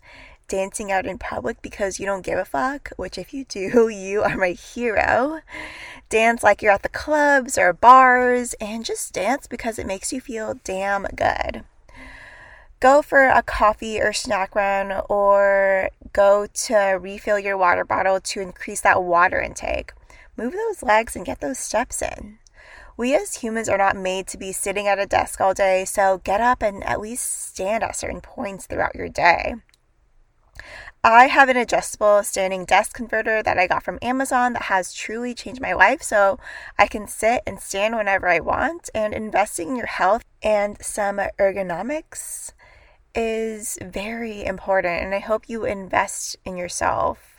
dancing 0.47 0.91
out 0.91 1.07
in 1.07 1.17
public 1.17 1.59
because 1.63 1.99
you 1.99 2.05
don't 2.05 2.23
give 2.23 2.37
a 2.37 2.45
fuck, 2.45 2.91
which 2.97 3.17
if 3.17 3.33
you 3.33 3.45
do, 3.45 3.89
you 3.89 4.21
are 4.21 4.37
my 4.37 4.51
hero. 4.51 5.41
Dance 6.09 6.43
like 6.43 6.61
you're 6.61 6.71
at 6.71 6.83
the 6.83 6.89
clubs 6.89 7.57
or 7.57 7.73
bars, 7.73 8.53
and 8.61 8.85
just 8.85 9.11
dance 9.11 9.47
because 9.47 9.79
it 9.79 9.87
makes 9.87 10.13
you 10.13 10.21
feel 10.21 10.59
damn 10.63 11.03
good 11.15 11.63
go 12.85 13.01
for 13.01 13.25
a 13.25 13.41
coffee 13.41 13.99
or 13.99 14.13
snack 14.13 14.53
run 14.53 14.91
or 15.09 15.89
go 16.13 16.45
to 16.53 16.75
refill 17.01 17.39
your 17.39 17.57
water 17.57 17.83
bottle 17.83 18.19
to 18.19 18.39
increase 18.39 18.81
that 18.81 19.01
water 19.03 19.41
intake. 19.41 19.91
Move 20.37 20.53
those 20.53 20.83
legs 20.83 21.15
and 21.15 21.25
get 21.25 21.41
those 21.41 21.57
steps 21.57 22.03
in. 22.03 22.37
We 22.95 23.15
as 23.15 23.37
humans 23.37 23.69
are 23.69 23.79
not 23.79 23.97
made 23.97 24.27
to 24.27 24.37
be 24.37 24.51
sitting 24.51 24.87
at 24.87 24.99
a 24.99 25.07
desk 25.07 25.41
all 25.41 25.55
day, 25.55 25.83
so 25.85 26.21
get 26.23 26.41
up 26.41 26.61
and 26.61 26.83
at 26.83 27.01
least 27.01 27.47
stand 27.47 27.83
at 27.83 27.95
certain 27.95 28.21
points 28.21 28.67
throughout 28.67 28.93
your 28.93 29.09
day. 29.09 29.55
I 31.03 31.25
have 31.25 31.49
an 31.49 31.57
adjustable 31.57 32.21
standing 32.21 32.65
desk 32.65 32.95
converter 32.95 33.41
that 33.41 33.57
I 33.57 33.65
got 33.65 33.81
from 33.81 33.97
Amazon 34.03 34.53
that 34.53 34.63
has 34.63 34.93
truly 34.93 35.33
changed 35.33 35.61
my 35.61 35.73
life. 35.73 36.03
So 36.03 36.39
I 36.77 36.85
can 36.85 37.07
sit 37.07 37.41
and 37.47 37.59
stand 37.59 37.95
whenever 37.95 38.27
I 38.27 38.39
want, 38.39 38.91
and 38.93 39.11
investing 39.11 39.69
in 39.69 39.75
your 39.75 39.87
health 39.87 40.23
and 40.43 40.77
some 40.83 41.17
ergonomics 41.39 42.53
is 43.15 43.77
very 43.81 44.45
important, 44.45 45.01
and 45.03 45.15
I 45.15 45.19
hope 45.19 45.45
you 45.47 45.65
invest 45.65 46.37
in 46.45 46.57
yourself. 46.57 47.31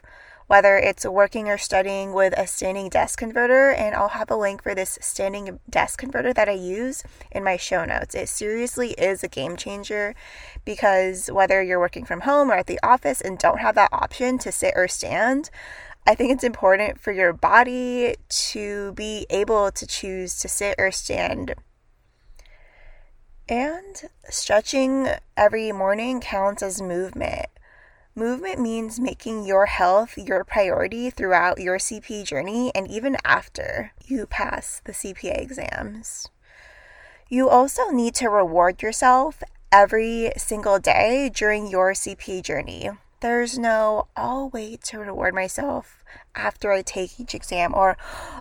Whether 0.47 0.77
it's 0.77 1.05
working 1.05 1.49
or 1.49 1.59
studying 1.59 2.13
with 2.13 2.33
a 2.39 2.47
standing 2.47 2.89
desk 2.89 3.19
converter, 3.19 3.73
and 3.73 3.97
I'll 3.97 4.11
have 4.11 4.31
a 4.31 4.37
link 4.37 4.63
for 4.63 4.77
this 4.77 4.97
standing 5.01 5.59
desk 5.69 5.99
converter 5.99 6.33
that 6.33 6.49
I 6.49 6.53
use 6.53 7.03
in 7.33 7.43
my 7.43 7.57
show 7.57 7.85
notes. 7.85 8.15
It 8.15 8.29
seriously 8.29 8.91
is 8.93 9.25
a 9.25 9.29
game 9.29 9.57
changer 9.57 10.15
because 10.65 11.29
whether 11.33 11.61
you're 11.61 11.81
working 11.81 12.05
from 12.05 12.21
home 12.21 12.51
or 12.51 12.55
at 12.55 12.69
the 12.69 12.79
office 12.83 13.21
and 13.21 13.39
don't 13.39 13.59
have 13.59 13.75
that 13.75 13.93
option 13.93 14.39
to 14.39 14.53
sit 14.53 14.75
or 14.77 14.87
stand, 14.87 15.51
I 16.07 16.15
think 16.15 16.33
it's 16.33 16.45
important 16.45 17.01
for 17.01 17.11
your 17.11 17.33
body 17.33 18.15
to 18.29 18.93
be 18.93 19.27
able 19.29 19.73
to 19.73 19.85
choose 19.85 20.39
to 20.39 20.49
sit 20.49 20.77
or 20.79 20.93
stand 20.93 21.57
and 23.49 24.09
stretching 24.29 25.09
every 25.37 25.73
morning 25.73 26.21
counts 26.21 26.63
as 26.63 26.83
movement. 26.83 27.47
Movement 28.15 28.59
means 28.59 28.99
making 28.99 29.45
your 29.45 29.67
health 29.67 30.17
your 30.17 30.43
priority 30.43 31.11
throughout 31.11 31.61
your 31.61 31.79
CP 31.79 32.25
journey 32.25 32.73
and 32.75 32.91
even 32.91 33.17
after 33.25 33.93
you 34.05 34.27
pass 34.27 34.81
the 34.85 34.93
CPA 34.93 35.41
exams. 35.41 36.29
You 37.29 37.49
also 37.49 37.91
need 37.91 38.15
to 38.17 38.31
reward 38.31 38.83
yourself 38.83 39.43
every 39.71 40.33
single 40.37 40.79
day 40.79 41.31
during 41.33 41.67
your 41.67 41.93
CP 41.93 42.43
journey. 42.43 42.91
There's 43.21 43.59
no, 43.59 44.09
I'll 44.17 44.49
wait 44.49 44.83
to 44.85 44.99
reward 44.99 45.35
myself 45.35 46.03
after 46.35 46.73
I 46.73 46.83
take 46.83 47.21
each 47.21 47.35
exam 47.35 47.75
or 47.75 47.97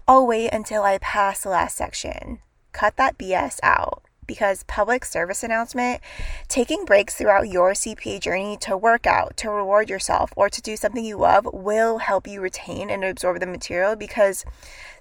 I'll 0.07 0.25
wait 0.25 0.50
until 0.53 0.83
I 0.83 1.00
pass 1.00 1.43
the 1.43 1.50
last 1.50 1.75
section. 1.75 2.39
Cut 2.71 2.95
that 2.97 3.17
BS 3.17 3.59
out 3.62 4.03
because 4.27 4.63
public 4.63 5.05
service 5.05 5.44
announcement 5.44 6.01
taking 6.48 6.86
breaks 6.86 7.15
throughout 7.15 7.48
your 7.48 7.74
CPA 7.74 8.20
journey 8.20 8.58
to 8.62 8.77
work 8.77 9.05
out, 9.05 9.38
to 9.38 9.50
reward 9.50 9.89
yourself, 9.89 10.32
or 10.36 10.50
to 10.50 10.62
do 10.62 10.75
something 10.75 11.03
you 11.03 11.17
love 11.17 11.48
will 11.51 12.00
help 12.00 12.27
you 12.27 12.41
retain 12.41 12.89
and 12.89 13.03
absorb 13.03 13.39
the 13.39 13.46
material 13.46 13.96
because 13.96 14.46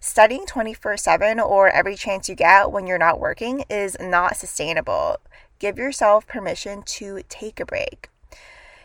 studying 0.00 0.46
24 0.46 0.96
7 0.96 1.40
or 1.40 1.68
every 1.70 1.96
chance 1.96 2.28
you 2.28 2.34
get 2.34 2.70
when 2.70 2.86
you're 2.86 2.98
not 2.98 3.20
working 3.20 3.64
is 3.68 3.96
not 4.00 4.36
sustainable. 4.36 5.16
Give 5.58 5.78
yourself 5.78 6.26
permission 6.26 6.82
to 6.82 7.22
take 7.28 7.60
a 7.60 7.66
break. 7.66 8.10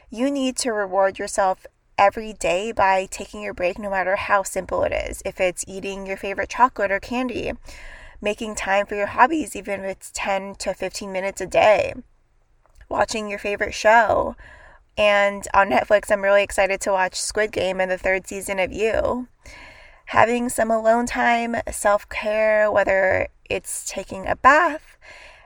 You 0.10 0.32
need 0.32 0.56
to 0.58 0.72
reward 0.72 1.20
yourself 1.20 1.68
every 2.00 2.32
day 2.32 2.72
by 2.72 3.08
taking 3.12 3.42
your 3.42 3.54
break, 3.54 3.78
no 3.78 3.90
matter 3.90 4.16
how 4.16 4.42
simple 4.42 4.84
it 4.84 4.94
is. 4.94 5.22
If 5.26 5.42
it's 5.42 5.66
eating 5.68 6.08
your 6.08 6.18
favorite 6.18 6.50
chocolate 6.50 6.92
or 6.92 7.00
candy, 7.00 7.52
making 8.22 8.56
time 8.56 8.86
for 8.86 8.96
your 8.96 9.08
hobbies, 9.08 9.56
even 9.56 9.82
if 9.82 9.86
it's 9.86 10.12
10 10.14 10.56
to 10.56 10.74
15 10.74 11.12
minutes 11.12 11.42
a 11.42 11.46
day, 11.46 11.94
watching 12.90 13.30
your 13.30 13.40
favorite 13.40 13.74
show. 13.74 14.36
And 14.98 15.48
on 15.54 15.70
Netflix, 15.70 16.12
I'm 16.12 16.24
really 16.24 16.44
excited 16.44 16.82
to 16.82 16.92
watch 16.92 17.16
Squid 17.16 17.52
Game 17.52 17.80
and 17.80 17.90
the 17.90 17.98
third 17.98 18.28
season 18.28 18.60
of 18.60 18.74
You. 18.74 19.28
Having 20.08 20.50
some 20.50 20.72
alone 20.72 21.06
time, 21.06 21.56
self 21.72 22.10
care, 22.10 22.70
whether 22.72 23.28
it's 23.50 23.90
taking 23.90 24.28
a 24.28 24.36
bath, 24.36 24.98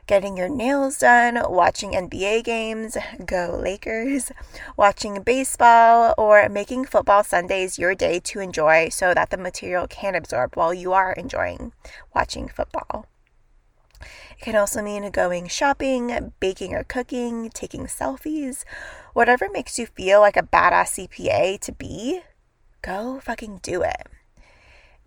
getting 0.06 0.38
your 0.38 0.50
nails 0.50 0.98
done, 1.00 1.40
watching 1.50 1.92
NBA 1.92 2.44
games, 2.44 2.98
go 3.26 3.60
Lakers, 3.62 4.32
watching 4.78 5.22
baseball, 5.24 6.14
or 6.18 6.50
making 6.50 6.86
football 6.86 7.24
Sundays 7.24 7.80
your 7.80 7.96
day 7.96 8.20
to 8.20 8.40
enjoy 8.40 8.90
so 8.90 9.14
that 9.14 9.30
the 9.30 9.38
material 9.38 9.88
can 9.88 10.16
absorb 10.16 10.56
while 10.56 10.74
you 10.74 10.94
are 10.94 11.14
enjoying 11.14 11.74
watching 12.14 12.48
football. 12.48 13.08
It 14.38 14.42
can 14.42 14.56
also 14.56 14.82
mean 14.82 15.10
going 15.12 15.48
shopping, 15.48 16.34
baking 16.40 16.74
or 16.74 16.84
cooking, 16.84 17.50
taking 17.54 17.86
selfies, 17.86 18.66
whatever 19.14 19.48
makes 19.50 19.80
you 19.80 19.86
feel 19.86 20.20
like 20.20 20.36
a 20.36 20.44
badass 20.44 21.08
CPA 21.08 21.60
to 21.62 21.72
be. 21.72 22.22
go 22.82 23.20
fucking 23.22 23.60
do 23.64 23.82
it. 23.82 24.08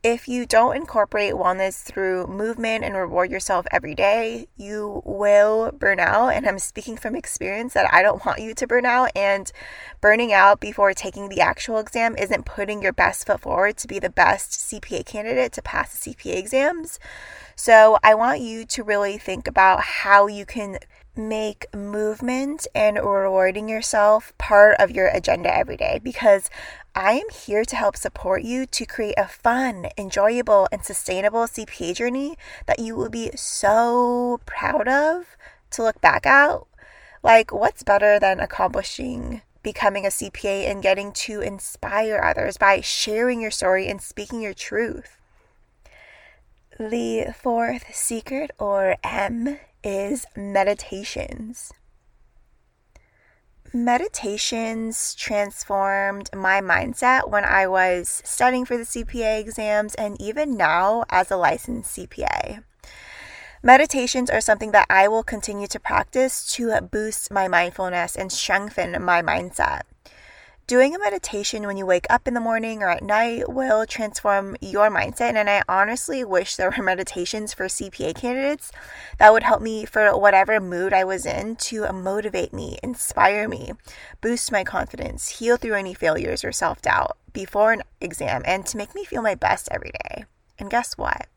If 0.06 0.28
you 0.28 0.46
don't 0.46 0.76
incorporate 0.76 1.34
wellness 1.34 1.82
through 1.82 2.28
movement 2.28 2.84
and 2.84 2.94
reward 2.94 3.28
yourself 3.28 3.66
every 3.72 3.96
day, 3.96 4.46
you 4.56 5.02
will 5.04 5.72
burn 5.72 5.98
out. 5.98 6.28
And 6.28 6.46
I'm 6.46 6.60
speaking 6.60 6.96
from 6.96 7.16
experience 7.16 7.74
that 7.74 7.92
I 7.92 8.02
don't 8.02 8.24
want 8.24 8.38
you 8.38 8.54
to 8.54 8.66
burn 8.68 8.86
out. 8.86 9.10
And 9.16 9.50
burning 10.00 10.32
out 10.32 10.60
before 10.60 10.94
taking 10.94 11.28
the 11.28 11.40
actual 11.40 11.78
exam 11.78 12.14
isn't 12.16 12.46
putting 12.46 12.82
your 12.82 12.92
best 12.92 13.26
foot 13.26 13.40
forward 13.40 13.78
to 13.78 13.88
be 13.88 13.98
the 13.98 14.08
best 14.08 14.52
CPA 14.52 15.04
candidate 15.04 15.50
to 15.54 15.62
pass 15.62 15.98
the 15.98 16.14
CPA 16.14 16.36
exams. 16.36 17.00
So 17.56 17.98
I 18.04 18.14
want 18.14 18.40
you 18.40 18.64
to 18.64 18.84
really 18.84 19.18
think 19.18 19.48
about 19.48 19.80
how 19.80 20.28
you 20.28 20.46
can 20.46 20.78
make 21.16 21.66
movement 21.74 22.66
and 22.74 22.96
rewarding 22.96 23.68
yourself 23.68 24.32
part 24.38 24.76
of 24.78 24.90
your 24.90 25.08
agenda 25.08 25.52
every 25.52 25.76
day 25.76 25.98
because 26.02 26.50
I 26.98 27.12
am 27.12 27.28
here 27.28 27.62
to 27.66 27.76
help 27.76 27.94
support 27.94 28.42
you 28.42 28.64
to 28.64 28.86
create 28.86 29.18
a 29.18 29.28
fun, 29.28 29.88
enjoyable, 29.98 30.66
and 30.72 30.82
sustainable 30.82 31.40
CPA 31.40 31.94
journey 31.94 32.38
that 32.64 32.78
you 32.78 32.96
will 32.96 33.10
be 33.10 33.30
so 33.34 34.40
proud 34.46 34.88
of 34.88 35.36
to 35.72 35.82
look 35.82 36.00
back 36.00 36.24
at. 36.24 36.58
Like, 37.22 37.52
what's 37.52 37.82
better 37.82 38.18
than 38.18 38.40
accomplishing 38.40 39.42
becoming 39.62 40.06
a 40.06 40.08
CPA 40.08 40.70
and 40.70 40.82
getting 40.82 41.12
to 41.12 41.42
inspire 41.42 42.18
others 42.24 42.56
by 42.56 42.80
sharing 42.80 43.42
your 43.42 43.50
story 43.50 43.88
and 43.88 44.00
speaking 44.00 44.40
your 44.40 44.54
truth? 44.54 45.18
The 46.80 47.34
fourth 47.38 47.94
secret, 47.94 48.52
or 48.58 48.96
M, 49.04 49.58
is 49.84 50.24
meditations. 50.34 51.74
Meditations 53.76 55.14
transformed 55.14 56.30
my 56.34 56.62
mindset 56.62 57.28
when 57.28 57.44
I 57.44 57.66
was 57.66 58.22
studying 58.24 58.64
for 58.64 58.78
the 58.78 58.84
CPA 58.84 59.38
exams 59.38 59.94
and 59.96 60.18
even 60.18 60.56
now 60.56 61.04
as 61.10 61.30
a 61.30 61.36
licensed 61.36 61.94
CPA. 61.94 62.64
Meditations 63.62 64.30
are 64.30 64.40
something 64.40 64.70
that 64.70 64.86
I 64.88 65.08
will 65.08 65.22
continue 65.22 65.66
to 65.66 65.78
practice 65.78 66.50
to 66.54 66.80
boost 66.80 67.30
my 67.30 67.48
mindfulness 67.48 68.16
and 68.16 68.32
strengthen 68.32 69.02
my 69.02 69.20
mindset. 69.20 69.82
Doing 70.68 70.96
a 70.96 70.98
meditation 70.98 71.64
when 71.64 71.76
you 71.76 71.86
wake 71.86 72.06
up 72.10 72.26
in 72.26 72.34
the 72.34 72.40
morning 72.40 72.82
or 72.82 72.88
at 72.88 73.04
night 73.04 73.48
will 73.48 73.86
transform 73.86 74.56
your 74.60 74.90
mindset. 74.90 75.36
And 75.36 75.48
I 75.48 75.62
honestly 75.68 76.24
wish 76.24 76.56
there 76.56 76.72
were 76.76 76.82
meditations 76.82 77.54
for 77.54 77.66
CPA 77.66 78.16
candidates 78.16 78.72
that 79.18 79.32
would 79.32 79.44
help 79.44 79.62
me 79.62 79.84
for 79.84 80.18
whatever 80.18 80.58
mood 80.58 80.92
I 80.92 81.04
was 81.04 81.24
in 81.24 81.54
to 81.56 81.92
motivate 81.92 82.52
me, 82.52 82.78
inspire 82.82 83.48
me, 83.48 83.74
boost 84.20 84.50
my 84.50 84.64
confidence, 84.64 85.38
heal 85.38 85.56
through 85.56 85.74
any 85.74 85.94
failures 85.94 86.42
or 86.42 86.50
self 86.50 86.82
doubt 86.82 87.16
before 87.32 87.70
an 87.70 87.84
exam, 88.00 88.42
and 88.44 88.66
to 88.66 88.76
make 88.76 88.92
me 88.92 89.04
feel 89.04 89.22
my 89.22 89.36
best 89.36 89.68
every 89.70 89.92
day. 90.08 90.24
And 90.58 90.68
guess 90.68 90.98
what? 90.98 91.28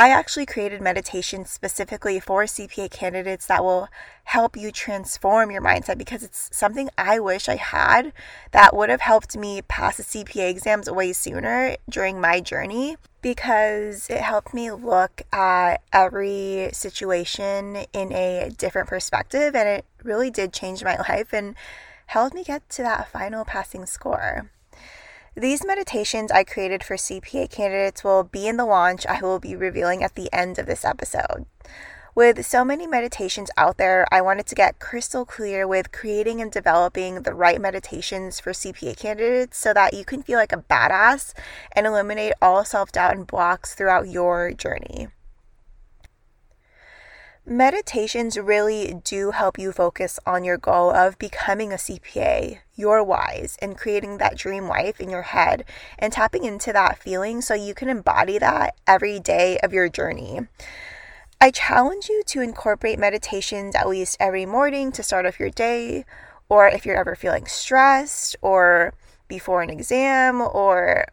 I 0.00 0.10
actually 0.10 0.46
created 0.46 0.80
meditation 0.80 1.44
specifically 1.44 2.20
for 2.20 2.44
CPA 2.44 2.88
candidates 2.88 3.46
that 3.46 3.64
will 3.64 3.88
help 4.22 4.56
you 4.56 4.70
transform 4.70 5.50
your 5.50 5.60
mindset 5.60 5.98
because 5.98 6.22
it's 6.22 6.48
something 6.56 6.88
I 6.96 7.18
wish 7.18 7.48
I 7.48 7.56
had 7.56 8.12
that 8.52 8.76
would 8.76 8.90
have 8.90 9.00
helped 9.00 9.36
me 9.36 9.60
pass 9.62 9.96
the 9.96 10.04
CPA 10.04 10.50
exams 10.50 10.88
way 10.88 11.12
sooner 11.12 11.74
during 11.90 12.20
my 12.20 12.40
journey 12.40 12.96
because 13.22 14.08
it 14.08 14.20
helped 14.20 14.54
me 14.54 14.70
look 14.70 15.22
at 15.32 15.78
every 15.92 16.70
situation 16.72 17.84
in 17.92 18.12
a 18.12 18.50
different 18.56 18.86
perspective 18.86 19.56
and 19.56 19.68
it 19.68 19.84
really 20.04 20.30
did 20.30 20.52
change 20.52 20.84
my 20.84 20.96
life 21.08 21.32
and 21.32 21.56
helped 22.06 22.36
me 22.36 22.44
get 22.44 22.68
to 22.70 22.82
that 22.82 23.10
final 23.10 23.44
passing 23.44 23.84
score. 23.84 24.48
These 25.38 25.64
meditations 25.64 26.32
I 26.32 26.42
created 26.42 26.82
for 26.82 26.96
CPA 26.96 27.48
candidates 27.48 28.02
will 28.02 28.24
be 28.24 28.48
in 28.48 28.56
the 28.56 28.64
launch 28.64 29.06
I 29.06 29.20
will 29.20 29.38
be 29.38 29.54
revealing 29.54 30.02
at 30.02 30.16
the 30.16 30.28
end 30.32 30.58
of 30.58 30.66
this 30.66 30.84
episode. 30.84 31.46
With 32.12 32.44
so 32.44 32.64
many 32.64 32.88
meditations 32.88 33.48
out 33.56 33.76
there, 33.76 34.04
I 34.10 34.20
wanted 34.20 34.46
to 34.46 34.56
get 34.56 34.80
crystal 34.80 35.24
clear 35.24 35.68
with 35.68 35.92
creating 35.92 36.40
and 36.40 36.50
developing 36.50 37.22
the 37.22 37.34
right 37.34 37.60
meditations 37.60 38.40
for 38.40 38.50
CPA 38.50 38.96
candidates 38.96 39.56
so 39.56 39.72
that 39.74 39.94
you 39.94 40.04
can 40.04 40.24
feel 40.24 40.40
like 40.40 40.52
a 40.52 40.64
badass 40.68 41.34
and 41.70 41.86
eliminate 41.86 42.32
all 42.42 42.64
self 42.64 42.90
doubt 42.90 43.14
and 43.14 43.24
blocks 43.24 43.76
throughout 43.76 44.08
your 44.08 44.50
journey. 44.50 45.06
Meditations 47.48 48.36
really 48.36 49.00
do 49.04 49.30
help 49.30 49.58
you 49.58 49.72
focus 49.72 50.20
on 50.26 50.44
your 50.44 50.58
goal 50.58 50.90
of 50.90 51.18
becoming 51.18 51.72
a 51.72 51.76
CPA, 51.76 52.58
your 52.74 53.02
whys, 53.02 53.56
and 53.62 53.74
creating 53.74 54.18
that 54.18 54.36
dream 54.36 54.68
life 54.68 55.00
in 55.00 55.08
your 55.08 55.22
head 55.22 55.64
and 55.98 56.12
tapping 56.12 56.44
into 56.44 56.74
that 56.74 56.98
feeling 56.98 57.40
so 57.40 57.54
you 57.54 57.72
can 57.72 57.88
embody 57.88 58.36
that 58.36 58.74
every 58.86 59.18
day 59.18 59.56
of 59.62 59.72
your 59.72 59.88
journey. 59.88 60.40
I 61.40 61.50
challenge 61.50 62.10
you 62.10 62.22
to 62.26 62.42
incorporate 62.42 62.98
meditations 62.98 63.74
at 63.74 63.88
least 63.88 64.18
every 64.20 64.44
morning 64.44 64.92
to 64.92 65.02
start 65.02 65.24
off 65.24 65.40
your 65.40 65.48
day, 65.48 66.04
or 66.50 66.68
if 66.68 66.84
you're 66.84 67.00
ever 67.00 67.16
feeling 67.16 67.46
stressed, 67.46 68.36
or 68.42 68.92
before 69.26 69.62
an 69.62 69.70
exam, 69.70 70.42
or 70.42 71.06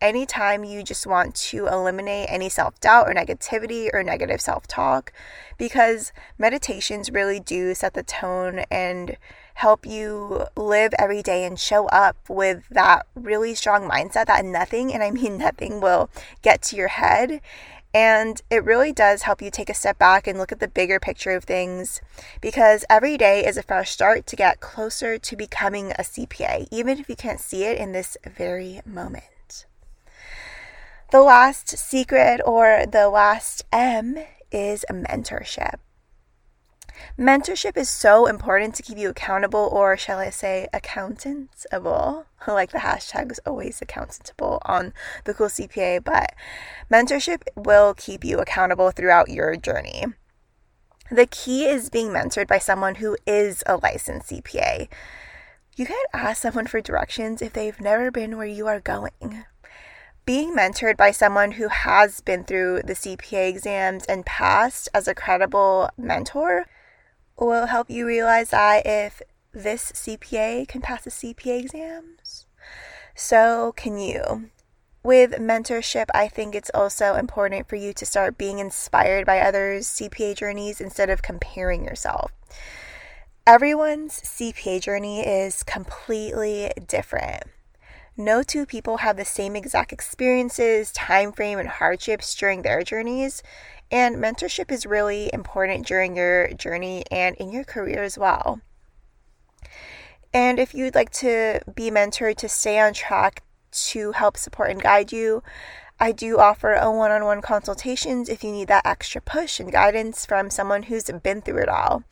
anytime 0.00 0.64
you 0.64 0.82
just 0.82 1.06
want 1.06 1.34
to 1.34 1.66
eliminate 1.66 2.26
any 2.30 2.48
self 2.48 2.78
doubt 2.80 3.08
or 3.08 3.14
negativity 3.14 3.88
or 3.92 4.02
negative 4.02 4.40
self 4.40 4.66
talk, 4.66 5.12
because 5.56 6.12
meditations 6.38 7.10
really 7.10 7.40
do 7.40 7.74
set 7.74 7.94
the 7.94 8.02
tone 8.02 8.60
and 8.70 9.16
help 9.54 9.84
you 9.84 10.44
live 10.56 10.92
every 10.98 11.22
day 11.22 11.44
and 11.44 11.58
show 11.58 11.86
up 11.86 12.16
with 12.28 12.62
that 12.70 13.06
really 13.16 13.54
strong 13.54 13.88
mindset 13.88 14.26
that 14.26 14.44
nothing, 14.44 14.94
and 14.94 15.02
I 15.02 15.10
mean 15.10 15.36
nothing, 15.38 15.80
will 15.80 16.10
get 16.42 16.62
to 16.62 16.76
your 16.76 16.88
head. 16.88 17.40
And 17.94 18.42
it 18.50 18.62
really 18.64 18.92
does 18.92 19.22
help 19.22 19.40
you 19.40 19.50
take 19.50 19.70
a 19.70 19.74
step 19.74 19.98
back 19.98 20.26
and 20.26 20.38
look 20.38 20.52
at 20.52 20.60
the 20.60 20.68
bigger 20.68 21.00
picture 21.00 21.30
of 21.30 21.44
things 21.44 22.02
because 22.40 22.84
every 22.90 23.16
day 23.16 23.44
is 23.44 23.56
a 23.56 23.62
fresh 23.62 23.90
start 23.90 24.26
to 24.26 24.36
get 24.36 24.60
closer 24.60 25.18
to 25.18 25.36
becoming 25.36 25.92
a 25.92 26.02
CPA, 26.02 26.68
even 26.70 26.98
if 26.98 27.08
you 27.08 27.16
can't 27.16 27.40
see 27.40 27.64
it 27.64 27.78
in 27.78 27.92
this 27.92 28.16
very 28.24 28.82
moment. 28.84 29.24
The 31.10 31.22
last 31.22 31.70
secret 31.70 32.42
or 32.44 32.84
the 32.84 33.08
last 33.08 33.64
M 33.72 34.18
is 34.52 34.84
mentorship. 34.90 35.76
Mentorship 37.18 37.78
is 37.78 37.88
so 37.88 38.26
important 38.26 38.74
to 38.74 38.82
keep 38.82 38.98
you 38.98 39.08
accountable, 39.08 39.70
or 39.72 39.96
shall 39.96 40.18
I 40.18 40.28
say, 40.28 40.68
accountantable. 40.74 42.26
Like 42.46 42.72
the 42.72 42.78
hashtag 42.78 43.32
is 43.32 43.40
always 43.46 43.80
accountable 43.80 44.58
on 44.66 44.92
the 45.24 45.32
cool 45.32 45.48
CPA, 45.48 46.04
but 46.04 46.34
mentorship 46.90 47.42
will 47.56 47.94
keep 47.94 48.22
you 48.22 48.38
accountable 48.38 48.90
throughout 48.90 49.28
your 49.28 49.56
journey. 49.56 50.04
The 51.10 51.26
key 51.26 51.64
is 51.64 51.90
being 51.90 52.08
mentored 52.08 52.48
by 52.48 52.58
someone 52.58 52.96
who 52.96 53.16
is 53.26 53.62
a 53.66 53.76
licensed 53.76 54.30
CPA. 54.30 54.88
You 55.76 55.86
can't 55.86 56.08
ask 56.12 56.42
someone 56.42 56.66
for 56.66 56.80
directions 56.80 57.40
if 57.40 57.54
they've 57.54 57.80
never 57.80 58.10
been 58.10 58.36
where 58.36 58.46
you 58.46 58.66
are 58.66 58.80
going 58.80 59.44
being 60.28 60.54
mentored 60.54 60.94
by 60.94 61.10
someone 61.10 61.52
who 61.52 61.68
has 61.68 62.20
been 62.20 62.44
through 62.44 62.82
the 62.82 62.92
CPA 62.92 63.48
exams 63.48 64.04
and 64.04 64.26
passed 64.26 64.86
as 64.92 65.08
a 65.08 65.14
credible 65.14 65.88
mentor 65.96 66.66
will 67.38 67.64
help 67.64 67.88
you 67.88 68.06
realize 68.06 68.50
that 68.50 68.82
if 68.84 69.22
this 69.52 69.90
CPA 69.92 70.68
can 70.68 70.82
pass 70.82 71.04
the 71.04 71.10
CPA 71.10 71.60
exams, 71.60 72.44
so 73.14 73.72
can 73.74 73.96
you. 73.96 74.50
With 75.02 75.30
mentorship, 75.40 76.08
I 76.14 76.28
think 76.28 76.54
it's 76.54 76.70
also 76.74 77.14
important 77.14 77.66
for 77.66 77.76
you 77.76 77.94
to 77.94 78.04
start 78.04 78.36
being 78.36 78.58
inspired 78.58 79.24
by 79.24 79.40
others' 79.40 79.86
CPA 79.86 80.36
journeys 80.36 80.78
instead 80.78 81.08
of 81.08 81.22
comparing 81.22 81.84
yourself. 81.84 82.32
Everyone's 83.46 84.20
CPA 84.20 84.82
journey 84.82 85.26
is 85.26 85.62
completely 85.62 86.70
different. 86.86 87.44
No 88.20 88.42
two 88.42 88.66
people 88.66 88.96
have 88.96 89.16
the 89.16 89.24
same 89.24 89.54
exact 89.54 89.92
experiences, 89.92 90.90
time 90.90 91.30
frame, 91.30 91.60
and 91.60 91.68
hardships 91.68 92.34
during 92.34 92.62
their 92.62 92.82
journeys. 92.82 93.44
And 93.92 94.16
mentorship 94.16 94.72
is 94.72 94.84
really 94.84 95.30
important 95.32 95.86
during 95.86 96.16
your 96.16 96.48
journey 96.48 97.04
and 97.12 97.36
in 97.36 97.52
your 97.52 97.62
career 97.62 98.02
as 98.02 98.18
well. 98.18 98.60
And 100.34 100.58
if 100.58 100.74
you'd 100.74 100.96
like 100.96 101.10
to 101.10 101.60
be 101.72 101.92
mentored 101.92 102.38
to 102.38 102.48
stay 102.48 102.80
on 102.80 102.92
track 102.92 103.44
to 103.70 104.10
help 104.10 104.36
support 104.36 104.72
and 104.72 104.82
guide 104.82 105.12
you, 105.12 105.44
I 106.00 106.12
do 106.12 106.38
offer 106.38 106.76
uh, 106.76 106.86
a 106.86 106.90
one 106.92 107.10
on 107.10 107.24
one 107.24 107.42
consultations 107.42 108.28
if 108.28 108.44
you 108.44 108.52
need 108.52 108.68
that 108.68 108.86
extra 108.86 109.20
push 109.20 109.58
and 109.58 109.72
guidance 109.72 110.24
from 110.24 110.48
someone 110.48 110.84
who's 110.84 111.10
been 111.22 111.42
through 111.42 111.62
it 111.62 111.68
all. 111.68 112.04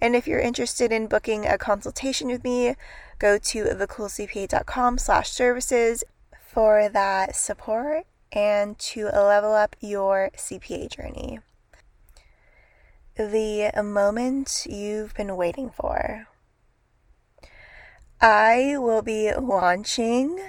And 0.00 0.16
if 0.16 0.26
you're 0.26 0.40
interested 0.40 0.90
in 0.90 1.06
booking 1.06 1.46
a 1.46 1.56
consultation 1.56 2.28
with 2.28 2.42
me, 2.42 2.74
go 3.18 3.38
to 3.38 3.64
thecoolcpa.com 3.64 4.98
slash 4.98 5.30
services 5.30 6.02
for 6.40 6.88
that 6.88 7.36
support 7.36 8.06
and 8.32 8.78
to 8.78 9.06
level 9.06 9.52
up 9.52 9.76
your 9.80 10.30
CPA 10.36 10.90
journey. 10.90 11.38
The 13.16 13.70
moment 13.82 14.66
you've 14.68 15.14
been 15.14 15.36
waiting 15.36 15.70
for. 15.70 16.26
I 18.20 18.74
will 18.78 19.02
be 19.02 19.32
launching 19.32 20.40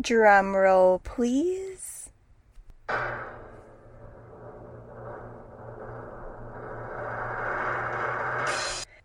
Drum 0.00 0.54
roll, 0.54 0.98
please. 0.98 2.10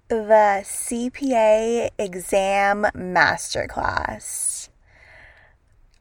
The 0.10 0.64
CPA 0.66 1.92
Exam 1.98 2.88
Masterclass. 2.94 4.68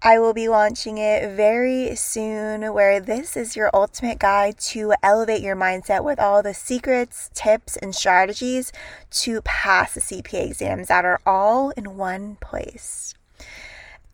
I 0.03 0.19
will 0.19 0.33
be 0.33 0.49
launching 0.49 0.99
it 0.99 1.37
very 1.37 1.95
soon, 1.95 2.73
where 2.73 2.99
this 2.99 3.37
is 3.37 3.55
your 3.55 3.71
ultimate 3.73 4.19
guide 4.19 4.59
to 4.71 4.95
elevate 5.03 5.43
your 5.43 5.55
mindset 5.55 6.03
with 6.03 6.19
all 6.19 6.43
the 6.43 6.55
secrets, 6.55 7.31
tips, 7.35 7.77
and 7.77 7.95
strategies 7.95 8.73
to 9.11 9.43
pass 9.43 9.95
the 9.95 10.01
CPA 10.01 10.47
exams 10.47 10.89
that 10.89 11.05
are 11.05 11.21
all 11.25 11.71
in 11.71 11.97
one 11.97 12.37
place. 12.41 13.15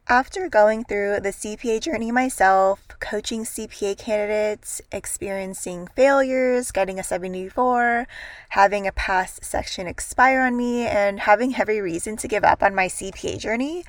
After 0.09 0.49
going 0.49 0.85
through 0.85 1.19
the 1.19 1.31
CPA 1.31 1.81
journey 1.81 2.13
myself, 2.13 2.87
coaching 3.01 3.43
CPA 3.43 3.99
candidates, 3.99 4.81
experiencing 4.93 5.89
failures, 5.97 6.71
getting 6.71 7.01
a 7.01 7.03
74, 7.03 8.07
having 8.51 8.87
a 8.87 8.93
past 8.93 9.45
section 9.45 9.89
expire 9.89 10.43
on 10.43 10.57
me, 10.57 10.87
and 10.87 11.19
having 11.19 11.57
every 11.57 11.81
reason 11.81 12.17
to 12.19 12.29
give 12.29 12.45
up 12.45 12.63
on 12.63 12.73
my 12.73 12.87
CPA 12.87 13.41
journey, 13.41 13.85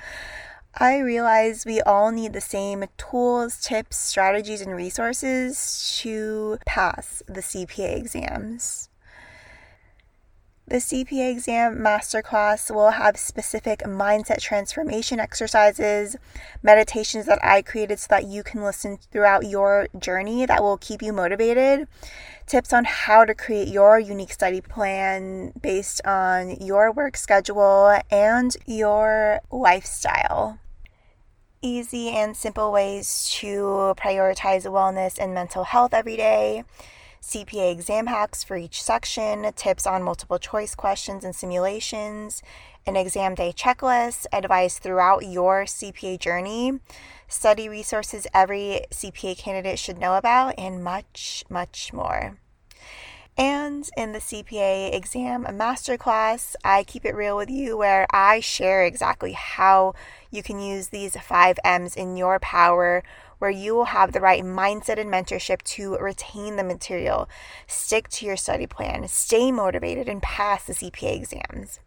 I 0.73 0.97
realized 0.97 1.67
we 1.67 1.81
all 1.81 2.09
need 2.09 2.33
the 2.33 2.41
same 2.41 2.85
tools, 2.97 3.61
tips, 3.61 3.97
strategies, 3.97 4.61
and 4.61 4.75
resources 4.75 5.99
to 6.01 6.57
pass 6.65 7.21
the 7.27 7.41
CPA 7.41 7.95
exams. 7.95 8.86
The 10.69 10.77
CPA 10.77 11.31
exam 11.31 11.77
masterclass 11.77 12.69
will 12.75 12.89
have 12.89 13.15
specific 13.15 13.79
mindset 13.83 14.41
transformation 14.41 15.17
exercises, 15.17 16.17
meditations 16.61 17.25
that 17.27 17.39
I 17.41 17.61
created 17.61 17.99
so 17.99 18.07
that 18.09 18.25
you 18.25 18.43
can 18.43 18.61
listen 18.61 18.97
throughout 18.97 19.47
your 19.47 19.87
journey 19.97 20.45
that 20.45 20.61
will 20.61 20.75
keep 20.77 21.01
you 21.01 21.13
motivated, 21.13 21.87
tips 22.47 22.73
on 22.73 22.83
how 22.83 23.23
to 23.23 23.33
create 23.33 23.69
your 23.69 23.97
unique 23.97 24.33
study 24.33 24.59
plan 24.59 25.53
based 25.61 26.05
on 26.05 26.57
your 26.57 26.91
work 26.91 27.15
schedule 27.15 27.97
and 28.11 28.57
your 28.65 29.39
lifestyle. 29.49 30.59
Easy 31.61 32.09
and 32.09 32.35
simple 32.35 32.73
ways 32.73 33.29
to 33.39 33.95
prioritize 33.97 34.65
wellness 34.65 35.17
and 35.17 35.33
mental 35.33 35.63
health 35.63 35.93
every 35.93 36.17
day, 36.17 36.65
CPA 37.21 37.71
exam 37.71 38.07
hacks 38.07 38.43
for 38.43 38.57
each 38.57 38.81
section, 38.81 39.51
tips 39.55 39.85
on 39.85 40.03
multiple 40.03 40.39
choice 40.39 40.75
questions 40.75 41.23
and 41.23 41.35
simulations, 41.35 42.41
an 42.85 42.95
exam 42.95 43.35
day 43.35 43.51
checklist, 43.51 44.25
advice 44.31 44.79
throughout 44.79 45.25
your 45.25 45.65
CPA 45.65 46.19
journey, 46.19 46.79
study 47.27 47.67
resources 47.67 48.27
every 48.33 48.81
CPA 48.91 49.37
candidate 49.37 49.79
should 49.79 49.97
know 49.97 50.15
about, 50.15 50.53
and 50.57 50.83
much, 50.83 51.43
much 51.49 51.91
more. 51.91 52.37
And 53.37 53.87
in 53.95 54.13
the 54.13 54.19
CPA 54.19 54.95
exam 54.95 55.45
masterclass, 55.45 56.55
I 56.63 56.83
keep 56.83 57.05
it 57.05 57.13
real 57.13 57.37
with 57.37 57.51
you 57.51 57.77
where 57.77 58.07
I 58.11 58.39
share 58.39 58.83
exactly 58.83 59.33
how 59.33 59.93
you 60.31 60.41
can 60.41 60.59
use 60.59 60.87
these 60.87 61.15
five 61.17 61.59
M's 61.63 61.95
in 61.95 62.17
your 62.17 62.39
power, 62.39 63.03
where 63.39 63.51
you 63.51 63.75
will 63.75 63.85
have 63.85 64.11
the 64.11 64.21
right 64.21 64.43
mindset 64.43 64.99
and 64.99 65.11
mentorship 65.11 65.61
to 65.63 65.95
retain 65.97 66.55
the 66.55 66.63
material, 66.63 67.29
stick 67.67 68.09
to 68.09 68.25
your 68.25 68.37
study 68.37 68.67
plan, 68.67 69.07
stay 69.07 69.51
motivated, 69.51 70.07
and 70.09 70.21
pass 70.21 70.63
the 70.63 70.73
CPA 70.73 71.15
exams. 71.15 71.79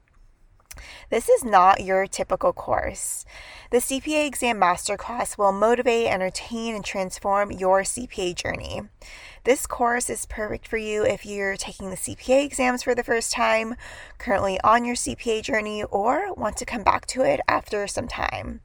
This 1.10 1.28
is 1.28 1.44
not 1.44 1.84
your 1.84 2.06
typical 2.06 2.52
course. 2.52 3.24
The 3.70 3.78
CPA 3.78 4.26
Exam 4.26 4.60
Masterclass 4.60 5.36
will 5.36 5.52
motivate, 5.52 6.06
entertain, 6.06 6.74
and 6.74 6.84
transform 6.84 7.50
your 7.50 7.82
CPA 7.82 8.34
journey. 8.34 8.82
This 9.44 9.66
course 9.66 10.10
is 10.10 10.26
perfect 10.26 10.66
for 10.66 10.76
you 10.76 11.04
if 11.04 11.26
you're 11.26 11.56
taking 11.56 11.90
the 11.90 11.96
CPA 11.96 12.44
exams 12.44 12.82
for 12.82 12.94
the 12.94 13.04
first 13.04 13.32
time, 13.32 13.74
currently 14.18 14.60
on 14.62 14.84
your 14.84 14.96
CPA 14.96 15.42
journey, 15.42 15.82
or 15.84 16.32
want 16.34 16.56
to 16.58 16.66
come 16.66 16.82
back 16.82 17.06
to 17.06 17.22
it 17.22 17.40
after 17.48 17.86
some 17.86 18.08
time. 18.08 18.60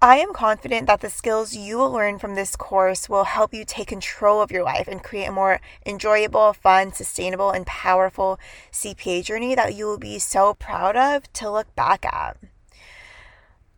I 0.00 0.18
am 0.18 0.32
confident 0.32 0.86
that 0.86 1.00
the 1.00 1.10
skills 1.10 1.56
you 1.56 1.76
will 1.76 1.90
learn 1.90 2.20
from 2.20 2.36
this 2.36 2.54
course 2.54 3.08
will 3.08 3.24
help 3.24 3.52
you 3.52 3.64
take 3.64 3.88
control 3.88 4.40
of 4.40 4.52
your 4.52 4.62
life 4.62 4.86
and 4.86 5.02
create 5.02 5.26
a 5.26 5.32
more 5.32 5.60
enjoyable, 5.84 6.52
fun, 6.52 6.92
sustainable, 6.92 7.50
and 7.50 7.66
powerful 7.66 8.38
CPA 8.70 9.24
journey 9.24 9.56
that 9.56 9.74
you 9.74 9.86
will 9.86 9.98
be 9.98 10.20
so 10.20 10.54
proud 10.54 10.96
of 10.96 11.32
to 11.32 11.50
look 11.50 11.74
back 11.74 12.06
at. 12.06 12.36